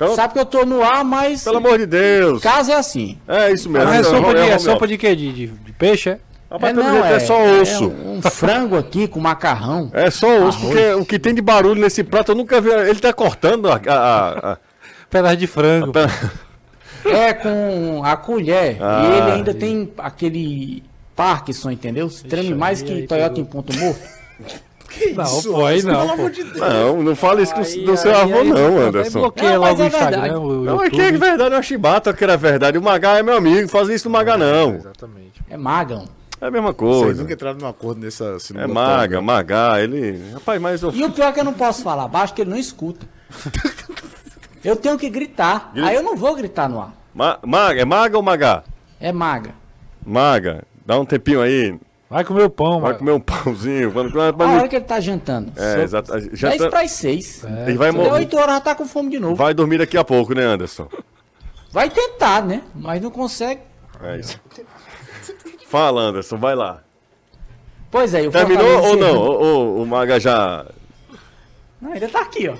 [0.00, 2.42] Pelo- Sabe que eu tô no ar, mas Pelo amor de Deus.
[2.42, 3.18] casa é assim.
[3.28, 3.86] É isso mesmo.
[3.88, 5.14] Mas é sopa de, é sopa de quê?
[5.14, 6.18] De, de, de peixe, é?
[6.50, 7.84] Rapaz, é, não, jeito é, é, só osso.
[7.84, 9.90] é um frango aqui com macarrão.
[9.92, 12.70] É só osso, porque o que tem de barulho nesse prato eu nunca vi.
[12.70, 13.74] Ele tá cortando a.
[13.86, 14.58] a- a- a-
[15.10, 15.92] Pedaço de frango.
[17.04, 18.78] É com a colher.
[18.80, 20.82] Ah, e ele ainda tem aquele
[21.14, 22.08] Parkinson, entendeu?
[22.08, 23.42] Se treme mais aí, que aí Toyota pegou.
[23.42, 24.00] em ponto morto.
[25.16, 26.30] não, pô, aí não, pô.
[26.58, 29.20] Não, não fala isso Aí- do seu aí- avô, aí- não, aí Anderson.
[29.20, 30.34] bloqueia Não, logo o é Instagram, verdade.
[30.44, 32.78] o Não, é que é verdade, é uma chibata que era verdade.
[32.78, 34.74] O Magá é meu amigo, faz isso no Magá, não.
[34.74, 35.40] Exatamente.
[35.48, 36.04] É magão.
[36.40, 37.22] É a mesma Vocês coisa.
[37.22, 39.22] nunca entraram num acordo nessa É Maga, né?
[39.26, 40.22] Magá, ele.
[40.32, 40.90] Rapaz, mas eu.
[40.92, 43.06] E o pior é que eu não posso falar baixo, que ele não escuta.
[44.62, 45.72] Eu tenho que gritar.
[45.74, 46.92] Aí eu não vou gritar no ar.
[47.14, 48.62] Ma- Maga, é Maga ou Magá?
[49.00, 49.52] É maga.
[50.04, 51.78] Maga, dá um tempinho aí,
[52.10, 52.98] Vai comer o pão, vai mano.
[52.98, 53.92] comer um pãozinho.
[53.92, 55.52] Quando, quando, A hora que ele tá jantando.
[55.56, 56.12] É, exato.
[56.36, 57.44] Já 10 tá- para as 6.
[57.68, 59.36] Ele vai, Deu mo- 8 horas, já tá com fome de novo.
[59.36, 60.88] vai dormir daqui a pouco, né, Anderson?
[61.70, 62.62] Vai tentar, né?
[62.74, 63.60] Mas não consegue.
[64.02, 64.40] É isso.
[65.68, 66.82] Fala, Anderson, vai lá.
[67.92, 69.16] Pois é, o Terminou Fortaleza- ou não?
[69.20, 70.66] Ou, ou o Maga já.
[71.80, 72.56] Não, ainda tá aqui, ó.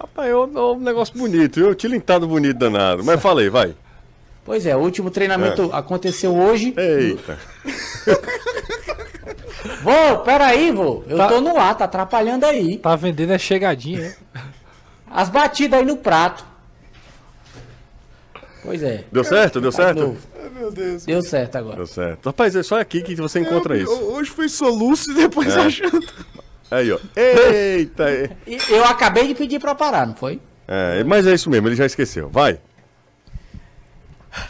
[0.00, 1.74] Rapaz, é um um negócio bonito, viu?
[1.74, 3.04] Tilintado bonito danado.
[3.04, 3.74] Mas fala aí, vai.
[4.44, 6.74] Pois é, o último treinamento aconteceu hoje.
[6.76, 7.38] Eita.
[9.82, 11.02] Vô, peraí, vô.
[11.08, 11.28] Eu Tá.
[11.28, 12.78] tô no ar, tá atrapalhando aí.
[12.78, 14.14] Tá vendendo é chegadinha, né?
[15.10, 16.44] As batidas aí no prato.
[18.62, 19.04] Pois é.
[19.10, 19.60] Deu certo?
[19.60, 20.00] Deu de certo?
[20.00, 20.18] novo.
[20.58, 21.04] Meu Deus.
[21.04, 21.76] Deu certo agora.
[21.76, 22.26] Deu certo.
[22.26, 23.90] Rapaz, é só aqui que você encontra isso.
[23.90, 25.60] Hoje foi soluço e depois É.
[25.60, 26.06] achando.
[26.70, 26.98] Aí, ó.
[27.16, 28.10] Eita!
[28.10, 28.30] é.
[28.68, 30.40] Eu acabei de pedir pra parar, não foi?
[30.68, 32.28] É, mas é isso mesmo, ele já esqueceu.
[32.28, 32.58] Vai.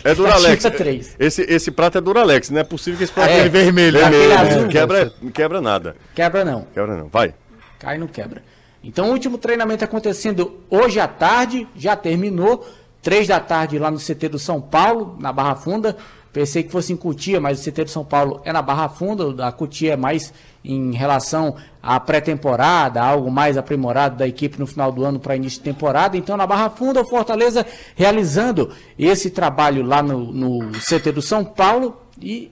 [0.04, 0.62] É Duralex.
[0.76, 1.16] Três.
[1.18, 3.48] Esse, esse prato é Duralex, não é possível que esse prato É.
[3.48, 3.98] vermelho.
[3.98, 4.40] É aquele vermelho.
[4.40, 4.62] azul.
[4.62, 5.96] Não quebra, não quebra nada.
[6.14, 6.66] Quebra não.
[6.74, 7.08] Quebra não.
[7.08, 7.34] Vai.
[7.78, 8.42] Cai não quebra.
[8.84, 12.66] Então o último treinamento acontecendo hoje à tarde, já terminou.
[13.02, 15.96] Três da tarde lá no CT do São Paulo, na Barra Funda.
[16.32, 19.46] Pensei que fosse em Cutia, mas o CT do São Paulo é na Barra Funda.
[19.46, 20.32] A Cutia é mais
[20.64, 25.58] em relação à pré-temporada, algo mais aprimorado da equipe no final do ano para início
[25.58, 26.16] de temporada.
[26.16, 27.66] Então, na Barra Funda, o Fortaleza
[27.96, 31.96] realizando esse trabalho lá no, no CT do São Paulo.
[32.20, 32.50] E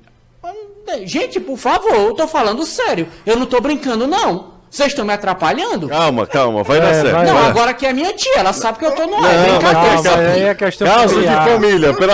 [1.04, 3.08] Gente, por favor, eu tô falando sério.
[3.26, 4.57] Eu não tô brincando, não.
[4.70, 5.88] Vocês estão me atrapalhando?
[5.88, 7.12] Calma, calma, vai dar É, certo.
[7.12, 7.46] vai, Não, vai.
[7.50, 9.34] agora que é minha tia, ela sabe que eu tô no ar.
[9.34, 11.44] É Não, Calma, é questão Caso familiar.
[11.44, 12.12] de família, pela...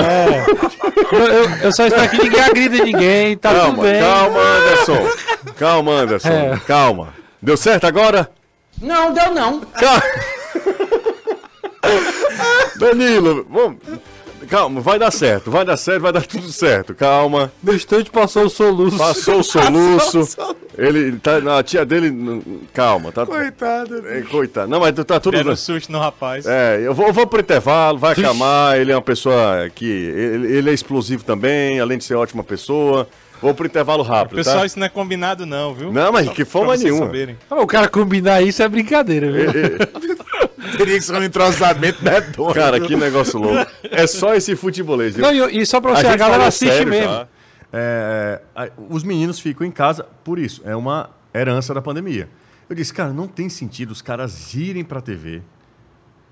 [1.13, 4.01] Eu, eu, eu só estou aqui, ninguém agrida ninguém, tá tudo Calma, bem.
[4.01, 5.09] calma, Anderson.
[5.59, 6.29] Calma, Anderson.
[6.29, 6.61] É.
[6.67, 7.15] Calma.
[7.43, 8.31] Deu certo agora?
[8.81, 9.61] Não, deu não.
[9.61, 10.03] Calma.
[12.77, 13.79] Danilo, vamos.
[14.49, 16.95] Calma, vai dar certo, vai dar certo, vai dar tudo certo.
[16.95, 17.53] Calma.
[17.63, 18.97] No instante passou o soluço.
[18.99, 20.37] Passou o soluço.
[20.77, 21.37] Ele tá.
[21.59, 22.11] A tia dele.
[22.11, 22.43] não-
[22.73, 23.25] Calma, tá.
[23.27, 24.07] Coitado.
[24.09, 24.69] É, coitado.
[24.69, 25.37] Não, mas tá tudo.
[25.37, 26.47] Deram susto no rapaz.
[26.47, 28.77] É, eu vou, eu vou pro intervalo, vai acalmar.
[28.77, 29.85] Ele é uma pessoa que.
[29.87, 33.09] Ele, ele é explosivo também, além de ser ótima pessoa.
[33.43, 34.67] Vou pro intervalo rápido, Pessoal, tá?
[34.67, 35.93] isso não é combinado não, viu?
[35.93, 37.05] Não, mas Só que pra forma vocês nenhuma.
[37.07, 37.37] saberem.
[37.51, 39.51] Ah, O cara combinar isso é brincadeira, viu?
[40.77, 42.55] Teria que ser um entrosamento medonho.
[42.55, 43.71] Cara, que negócio louco.
[43.91, 45.17] É só esse futebolês.
[45.17, 47.09] Não, e, e só pra você, a, gente galera assiste sério, mesmo.
[47.13, 47.29] tá?
[47.73, 50.63] É, a- os meninos ficam em casa por isso.
[50.65, 52.29] É uma herança da pandemia.
[52.69, 55.43] Eu disse, cara, não tem sentido os caras irem pra TV.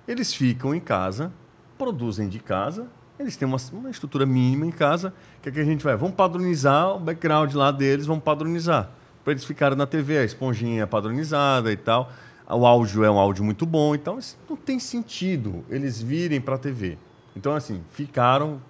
[0.06, 1.32] Eles ficam em casa,
[1.78, 2.86] produzem de casa,
[3.18, 5.12] eles têm uma, uma estrutura mínima em casa.
[5.38, 5.96] O que, é que a gente vai?
[5.96, 8.90] Vamos padronizar o background lá deles, vamos padronizar.
[9.22, 12.10] Para eles ficarem na TV, a esponjinha é padronizada e tal.
[12.54, 16.58] O áudio é um áudio muito bom, então não tem sentido eles virem para a
[16.58, 16.98] TV.
[17.36, 18.60] Então, assim, ficaram,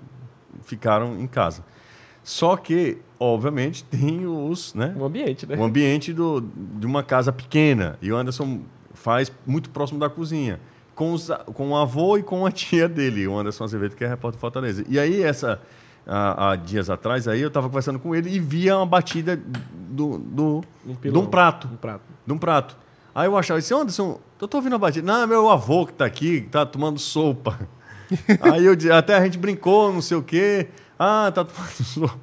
[0.63, 1.65] ficaram em casa.
[2.23, 4.95] Só que, obviamente, tem os, né?
[4.97, 5.57] O ambiente, né?
[5.57, 7.99] o ambiente do, de uma casa pequena.
[8.01, 8.61] E o Anderson
[8.95, 10.61] faz muito próximo da cozinha.
[10.95, 14.09] Com, os, com o avô e com a tia dele, o Anderson Azevedo, que é
[14.09, 14.85] repórter do Fortaleza.
[14.89, 15.61] E aí, essa,
[16.07, 19.41] há, há dias atrás, aí eu estava conversando com ele e via uma batida
[19.73, 21.69] do, do, Um de pilão, um prato.
[21.73, 22.03] Um prato.
[22.27, 22.77] De um prato.
[23.15, 25.07] Aí eu achava, disse, Anderson, eu tô ouvindo a batida.
[25.07, 27.59] Não, é meu avô que tá aqui, que tá tomando sopa.
[28.41, 30.69] Aí eu disse, até a gente brincou, não sei o quê.
[30.99, 32.19] Ah, tá tomando sopa.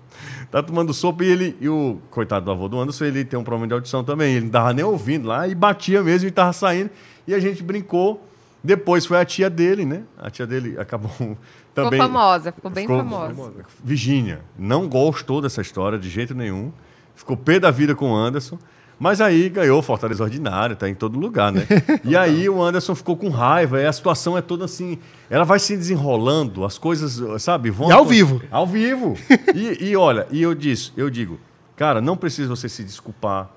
[0.51, 3.43] Tá tomando sopa e ele, e o coitado do avô do Anderson, ele tem um
[3.43, 4.33] problema de audição também.
[4.35, 6.89] Ele não tava nem ouvindo lá e batia mesmo e tava saindo.
[7.27, 8.25] E a gente brincou.
[8.63, 10.03] Depois foi a tia dele, né?
[10.17, 11.11] A tia dele acabou
[11.73, 11.91] também.
[11.91, 13.53] Ficou famosa, ficou bem Ficou- famosa.
[13.83, 14.41] Virgínia.
[14.57, 16.73] Não gostou dessa história de jeito nenhum.
[17.15, 18.57] Ficou pé da vida com o Anderson.
[18.99, 21.65] Mas aí ganhou Fortaleza Ordinário, tá em todo lugar, né?
[22.03, 24.99] e aí o Anderson ficou com raiva, e a situação é toda assim.
[25.29, 27.71] Ela vai se desenrolando, as coisas, sabe?
[27.71, 28.41] Vão E ao vivo.
[28.51, 29.15] Ao vivo.
[29.55, 31.39] e, e olha, e eu disse, eu digo,
[31.77, 33.49] cara, não precisa você se desculpar.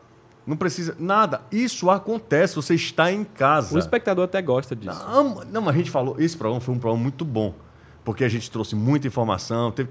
[0.47, 0.97] Não precisa.
[0.99, 1.43] Nada.
[1.51, 3.75] Isso acontece, você está em casa.
[3.75, 5.05] O espectador até gosta disso.
[5.09, 7.55] Não, não, mas a gente falou, esse programa foi um programa muito bom.
[8.05, 9.71] Porque a gente trouxe muita informação.
[9.71, 9.91] Teve...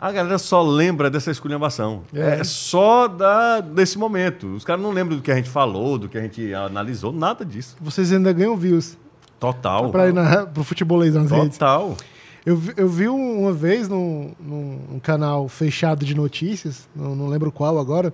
[0.00, 2.02] A galera só lembra dessa esculhambação.
[2.14, 2.40] É.
[2.40, 4.46] É, só da, desse momento.
[4.54, 7.44] Os caras não lembram do que a gente falou, do que a gente analisou, nada
[7.44, 7.76] disso.
[7.80, 8.96] Vocês ainda ganham views
[9.40, 9.90] Total.
[9.90, 11.58] pra ir na, pro futebolês nas redes.
[11.58, 11.96] Total.
[12.46, 17.14] Eu, vi- eu vi um- uma vez num, num- num canal fechado de notícias, não,
[17.16, 18.12] não lembro qual agora,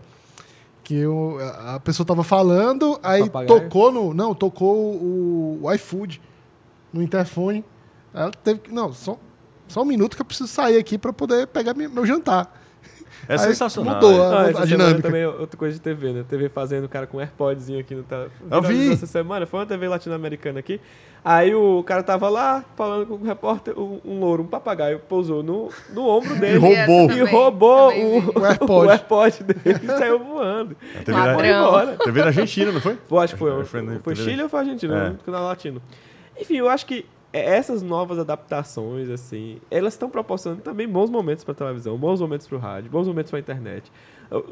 [0.82, 3.61] que eu- a a pessoa tava falando, aí Papagaio?
[3.61, 4.14] tocou no.
[4.14, 6.20] Não, tocou o, o iFood
[6.93, 7.62] no interfone.
[8.12, 8.72] Ela teve que.
[8.72, 9.18] Não, só,
[9.75, 12.61] só um minuto que eu preciso sair aqui pra poder pegar meu jantar.
[13.27, 13.95] É Aí sensacional.
[13.95, 14.18] mudou é.
[14.20, 15.03] a- Ah, essa semana dinâmica.
[15.03, 16.25] também é outra coisa de TV, né?
[16.29, 18.93] TV fazendo o cara com AirPodzinho aqui no tele- Eu vi.
[18.93, 20.79] Essa semana, foi uma TV latino-americana aqui.
[21.25, 25.43] Aí o cara tava lá falando com o repórter, um, um louro, um papagaio, pousou
[25.43, 26.59] no, no ombro dele.
[26.59, 27.11] roubou.
[27.11, 28.29] E roubou Também vi.
[28.29, 28.72] o, O AirPod.
[28.87, 30.77] o AirPod dele e saiu voando.
[30.95, 31.97] A TV, da, embora.
[31.97, 32.95] TV da Argentina, não foi?
[33.09, 33.64] Pô, acho que foi.
[33.64, 35.07] Foi Foi TV Chile ou foi Argentina?
[35.07, 35.09] É.
[35.11, 35.81] No canal latino.
[36.39, 37.07] Enfim, eu acho que
[37.41, 42.57] essas novas adaptações, assim, elas estão proporcionando também bons momentos para televisão, bons momentos para
[42.57, 43.91] o rádio, bons momentos para a internet.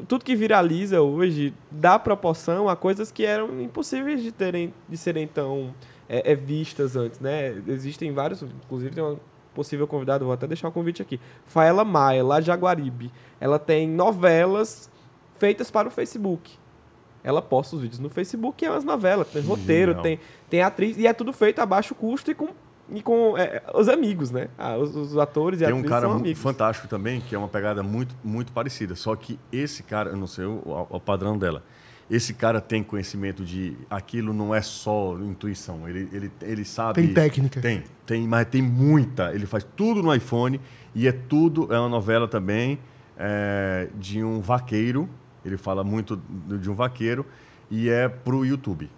[0.07, 5.25] Tudo que viraliza hoje dá proporção a coisas que eram impossíveis de terem, de serem
[5.27, 5.73] tão
[6.09, 7.55] é, é, vistas antes, né?
[7.67, 9.17] Existem vários, inclusive tem uma
[9.53, 11.19] possível convidada, vou até deixar o convite aqui.
[11.45, 13.11] Faela Maia, lá de Jaguaribe.
[13.39, 14.89] Ela tem novelas
[15.37, 16.51] feitas para o Facebook.
[17.23, 20.19] Ela posta os vídeos no Facebook e é umas novelas, tem roteiro, tem,
[20.49, 22.49] tem atriz, e é tudo feito a baixo custo e com,
[22.93, 24.47] e com é, os amigos, né?
[24.57, 26.41] Ah, os, os atores e Tem um cara são muito amigos.
[26.41, 28.95] fantástico também, que é uma pegada muito, muito parecida.
[28.95, 31.63] Só que esse cara, eu não sei o, o padrão dela,
[32.09, 35.89] esse cara tem conhecimento de aquilo não é só intuição.
[35.89, 37.01] Ele, ele, ele sabe.
[37.01, 37.59] Tem técnica.
[37.59, 39.33] Tem, tem, mas tem muita.
[39.33, 40.61] Ele faz tudo no iPhone
[40.93, 41.73] e é tudo.
[41.73, 42.77] É uma novela também
[43.17, 45.09] é, de um vaqueiro.
[45.43, 46.21] Ele fala muito
[46.59, 47.25] de um vaqueiro
[47.71, 48.89] e é pro YouTube.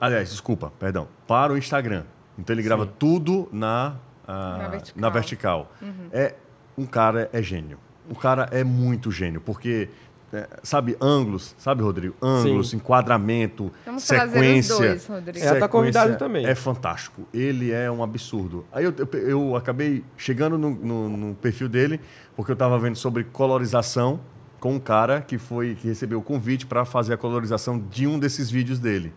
[0.00, 2.04] Aliás, desculpa, perdão, para o Instagram.
[2.38, 5.00] Então ele grava tudo na, ah, Na vertical.
[5.02, 5.72] na vertical.
[6.12, 6.34] É
[6.76, 7.78] um cara é gênio.
[8.08, 9.88] O cara é muito gênio, porque
[10.32, 12.76] é, sabe ângulos, sabe Rodrigo, ângulos, Sim.
[12.76, 14.76] enquadramento, Vamos sequência.
[14.76, 15.44] dois, Rodrigo.
[15.44, 16.46] É, tá convidado sequência também.
[16.46, 17.26] É fantástico.
[17.34, 18.64] Ele é um absurdo.
[18.72, 22.00] Aí eu, eu, eu acabei chegando no, no- no perfil dele
[22.36, 24.20] porque eu estava vendo sobre colorização
[24.60, 28.18] com um cara que foi que recebeu o convite para fazer a colorização de um
[28.18, 29.12] desses vídeos dele.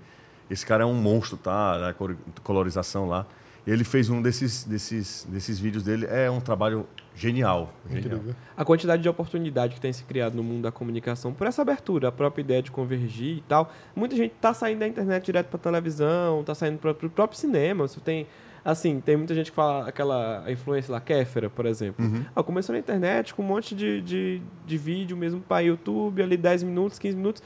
[0.51, 1.93] Esse cara é um monstro, tá?
[1.97, 3.25] Cor- colorização lá.
[3.65, 6.05] Ele fez um desses, desses, desses vídeos dele.
[6.09, 6.85] É um trabalho
[7.15, 7.71] genial.
[7.89, 8.19] genial.
[8.57, 12.07] a quantidade de oportunidade que tem se criado no mundo da comunicação por essa abertura,
[12.07, 13.71] a própria ideia de convergir e tal.
[13.95, 17.87] Muita gente tá saindo da internet direto para televisão, tá saindo para o próprio cinema.
[17.87, 18.27] Você tem
[18.63, 22.05] assim, tem muita gente que fala aquela influência lá, Kéfera, por exemplo.
[22.35, 26.37] Ah, começou na internet com um monte de, de, de vídeo mesmo para YouTube, ali
[26.37, 27.43] 10 minutos, 15 minutos,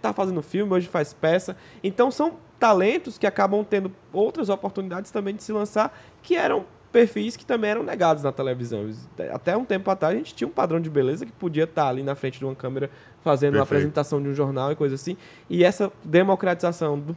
[0.00, 1.56] tá fazendo filme, hoje faz peça.
[1.82, 7.36] Então são talentos que acabam tendo outras oportunidades também de se lançar que eram perfis
[7.36, 8.88] que também eram negados na televisão.
[9.32, 12.04] Até um tempo atrás a gente tinha um padrão de beleza que podia estar ali
[12.04, 12.88] na frente de uma câmera
[13.20, 13.78] fazendo uma Perfeito.
[13.80, 15.16] apresentação de um jornal e coisa assim.
[15.50, 17.14] E essa democratização do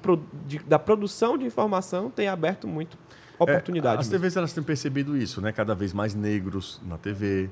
[0.48, 2.98] de- da produção de informação tem aberto muito
[3.44, 3.98] oportunidade.
[3.98, 4.20] É, as mesmo.
[4.20, 5.52] TVs elas têm percebido isso, né?
[5.52, 7.50] Cada vez mais negros na TV.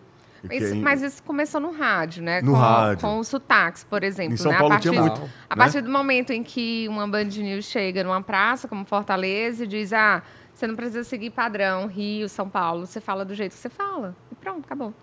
[0.51, 2.41] Isso- é- mas isso começou no rádio, né?
[2.41, 3.01] No com, rádio.
[3.01, 4.33] com os sotaques, por exemplo.
[4.33, 4.57] Em São né?
[4.57, 5.29] Paulo a partir, tinha muito, A né?
[5.55, 9.91] partir do momento em que uma Band News chega numa praça como Fortaleza e diz:
[9.91, 10.21] ah,
[10.53, 14.15] você não precisa seguir padrão, Rio, São Paulo, você fala do jeito que você fala.
[14.31, 14.93] E pronto, acabou.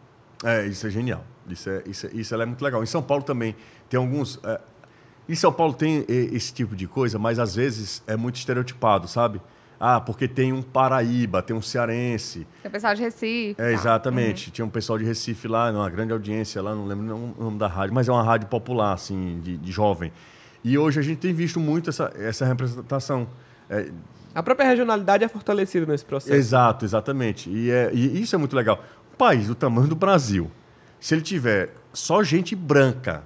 [0.45, 1.25] É, isso é genial.
[1.49, 2.83] Isso é, isso, é, isso é muito legal.
[2.83, 3.57] Em São Paulo também
[3.89, 4.39] tem alguns.
[4.45, 4.61] é,
[5.29, 9.41] em São Paulo tem esse tipo de coisa, mas às vezes é muito estereotipado, sabe?
[9.85, 12.47] Ah, porque tem um Paraíba, tem um cearense.
[12.63, 13.57] Tem o pessoal de Recife.
[13.59, 13.73] É, tá.
[13.73, 14.51] exatamente.
[14.53, 17.59] Tinha um pessoal de Recife lá, uma grande audiência lá, não lembro não o nome
[17.59, 20.13] da rádio, mas é uma rádio popular, assim, de, de jovem.
[20.63, 23.27] E hoje a gente tem visto muito essa, essa representação.
[23.69, 23.91] É,
[24.33, 26.33] A própria regionalidade é fortalecida nesse processo.
[26.33, 27.51] Exato, exatamente.
[27.51, 28.85] E, é, e isso é muito legal.
[29.13, 30.49] Um país do tamanho do Brasil,
[31.01, 33.25] se ele tiver só gente branca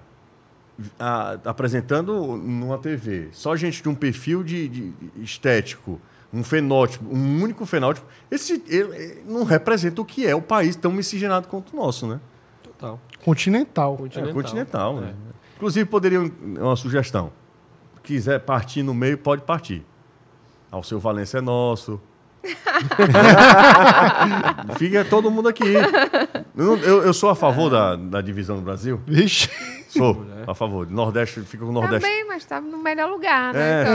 [0.98, 6.00] a- apresentando numa TV, só gente de um perfil de, de- de estético,
[6.32, 10.76] um fenótipo, um único fenótipo, esse ele- ele não representa o que é o país
[10.76, 12.20] tão miscigenado quanto o nosso, né?
[12.62, 13.00] Total.
[13.24, 13.98] Continental.
[14.14, 15.14] É continental, né?
[15.56, 17.32] Inclusive, poderia uma sugestão.
[18.02, 19.84] Quiser partir no meio, pode partir.
[20.70, 22.00] Ao seu Valência é nosso.
[24.78, 25.64] Fica todo mundo aqui.
[26.56, 29.00] Eu, eu- eu sou a favor da, da divisão do Brasil.
[29.06, 29.48] Vixe.
[29.96, 30.88] Sou a favor.
[30.90, 32.00] Nordeste fica com o Nordeste.
[32.08, 33.84] Também, mas tá no melhor lugar, É.
[33.84, 33.94] né?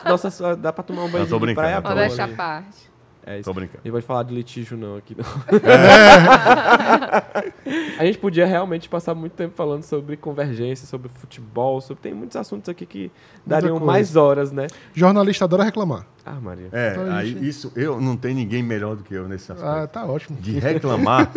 [0.00, 2.34] Então, Nossa, dá pra tomar um banho de brincando, praia boa, modéstia à né?
[2.36, 2.86] parte.
[3.28, 3.44] É isso.
[3.44, 3.80] Tô brincando.
[3.82, 5.24] Gente pode falar de litígio não aqui, não.
[5.68, 7.96] É.
[7.98, 12.02] a gente podia realmente passar muito tempo falando sobre convergência, sobre futebol, sobre...
[12.02, 13.10] tem muitos assuntos aqui que
[13.44, 13.84] dariam coisa.
[13.84, 14.68] mais horas, né?
[14.94, 16.06] Jornalista adora reclamar.
[16.24, 16.68] Ah, Maria.
[16.70, 19.76] É, Então aí gente- isso, eu não tem ninguém melhor do que eu nesse aspecto.
[19.76, 20.38] Ah, tá ótimo.
[20.40, 21.28] de reclamar.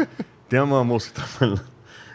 [0.48, 1.60] Tem uma moça que trabalha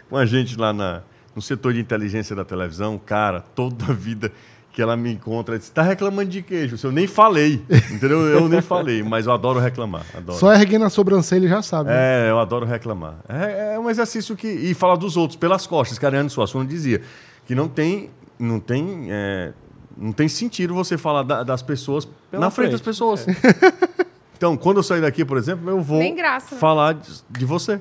[0.09, 1.03] com a gente lá na,
[1.35, 4.31] no setor de inteligência da televisão, cara, toda a vida
[4.73, 6.77] que ela me encontra, ela diz, tá reclamando de queijo?
[6.83, 7.63] Eu nem falei,
[7.93, 8.21] entendeu?
[8.27, 10.37] Eu nem falei, mas eu adoro reclamar, adoro.
[10.39, 11.91] Só erguendo a sobrancelha já sabe.
[11.91, 12.27] né?
[12.27, 13.17] É, eu adoro reclamar.
[13.29, 14.49] É, é um exercício que...
[14.49, 15.97] E falar dos outros pelas costas.
[15.99, 17.01] Cariano Suassuna dizia
[17.47, 18.11] que não tem...
[18.37, 19.53] Não tem, é,
[19.97, 23.27] não tem sentido você falar da- das pessoas Pela na frente, das frente, pessoas.
[24.37, 26.61] Então, quando eu sair daqui, por exemplo, eu vou Nem graça, né?
[26.61, 27.81] falar de, de você,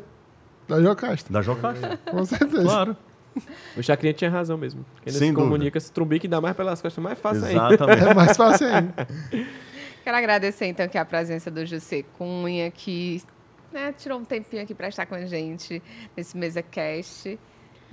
[0.67, 1.33] Da Jocasta.
[1.33, 1.99] da Jocasta.
[2.09, 2.63] Com certeza.
[2.63, 2.95] Claro.
[3.75, 4.85] O Chacrinha tinha razão mesmo.
[5.01, 5.51] Quem não Sem se dúvida.
[5.51, 7.67] comunica, se trumbique dá mais pelas costas, mais fácil ainda.
[7.67, 8.03] Exatamente.
[8.03, 9.07] É mais fácil ainda.
[10.03, 13.23] Quero agradecer, então, aqui a presença do José Cunha, que
[13.71, 15.81] né, tirou um tempinho aqui para estar com a gente
[16.15, 17.39] nesse Mesa Cast.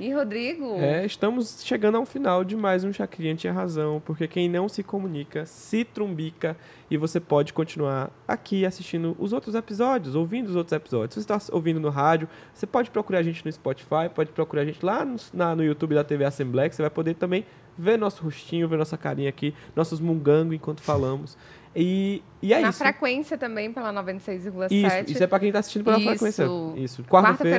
[0.01, 4.49] E, Rodrigo, É, estamos chegando ao final de mais um Chacrinha Tinha Razão, porque quem
[4.49, 6.57] não se comunica se trumbica
[6.91, 11.13] e você pode continuar aqui assistindo os outros episódios, ouvindo os outros episódios.
[11.15, 14.63] Se você está ouvindo no rádio, você pode procurar a gente no Spotify, pode procurar
[14.63, 17.45] a gente lá no, na- no YouTube da TV Assembleia, que você vai poder também
[17.77, 21.37] ver nosso rostinho, ver nossa carinha aqui, nossos mungangos enquanto falamos.
[21.77, 22.79] E, e é na isso.
[22.79, 24.71] frequência também, pela 96,7.
[24.73, 26.09] Isso, isso é para quem está assistindo pela Isso.
[26.09, 26.45] frequência.
[26.77, 27.03] Isso.
[27.05, 27.11] Quarta-feira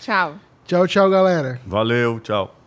[0.00, 0.36] Tchau.
[0.64, 1.60] Tchau, tchau, galera.
[1.66, 2.63] Valeu, tchau.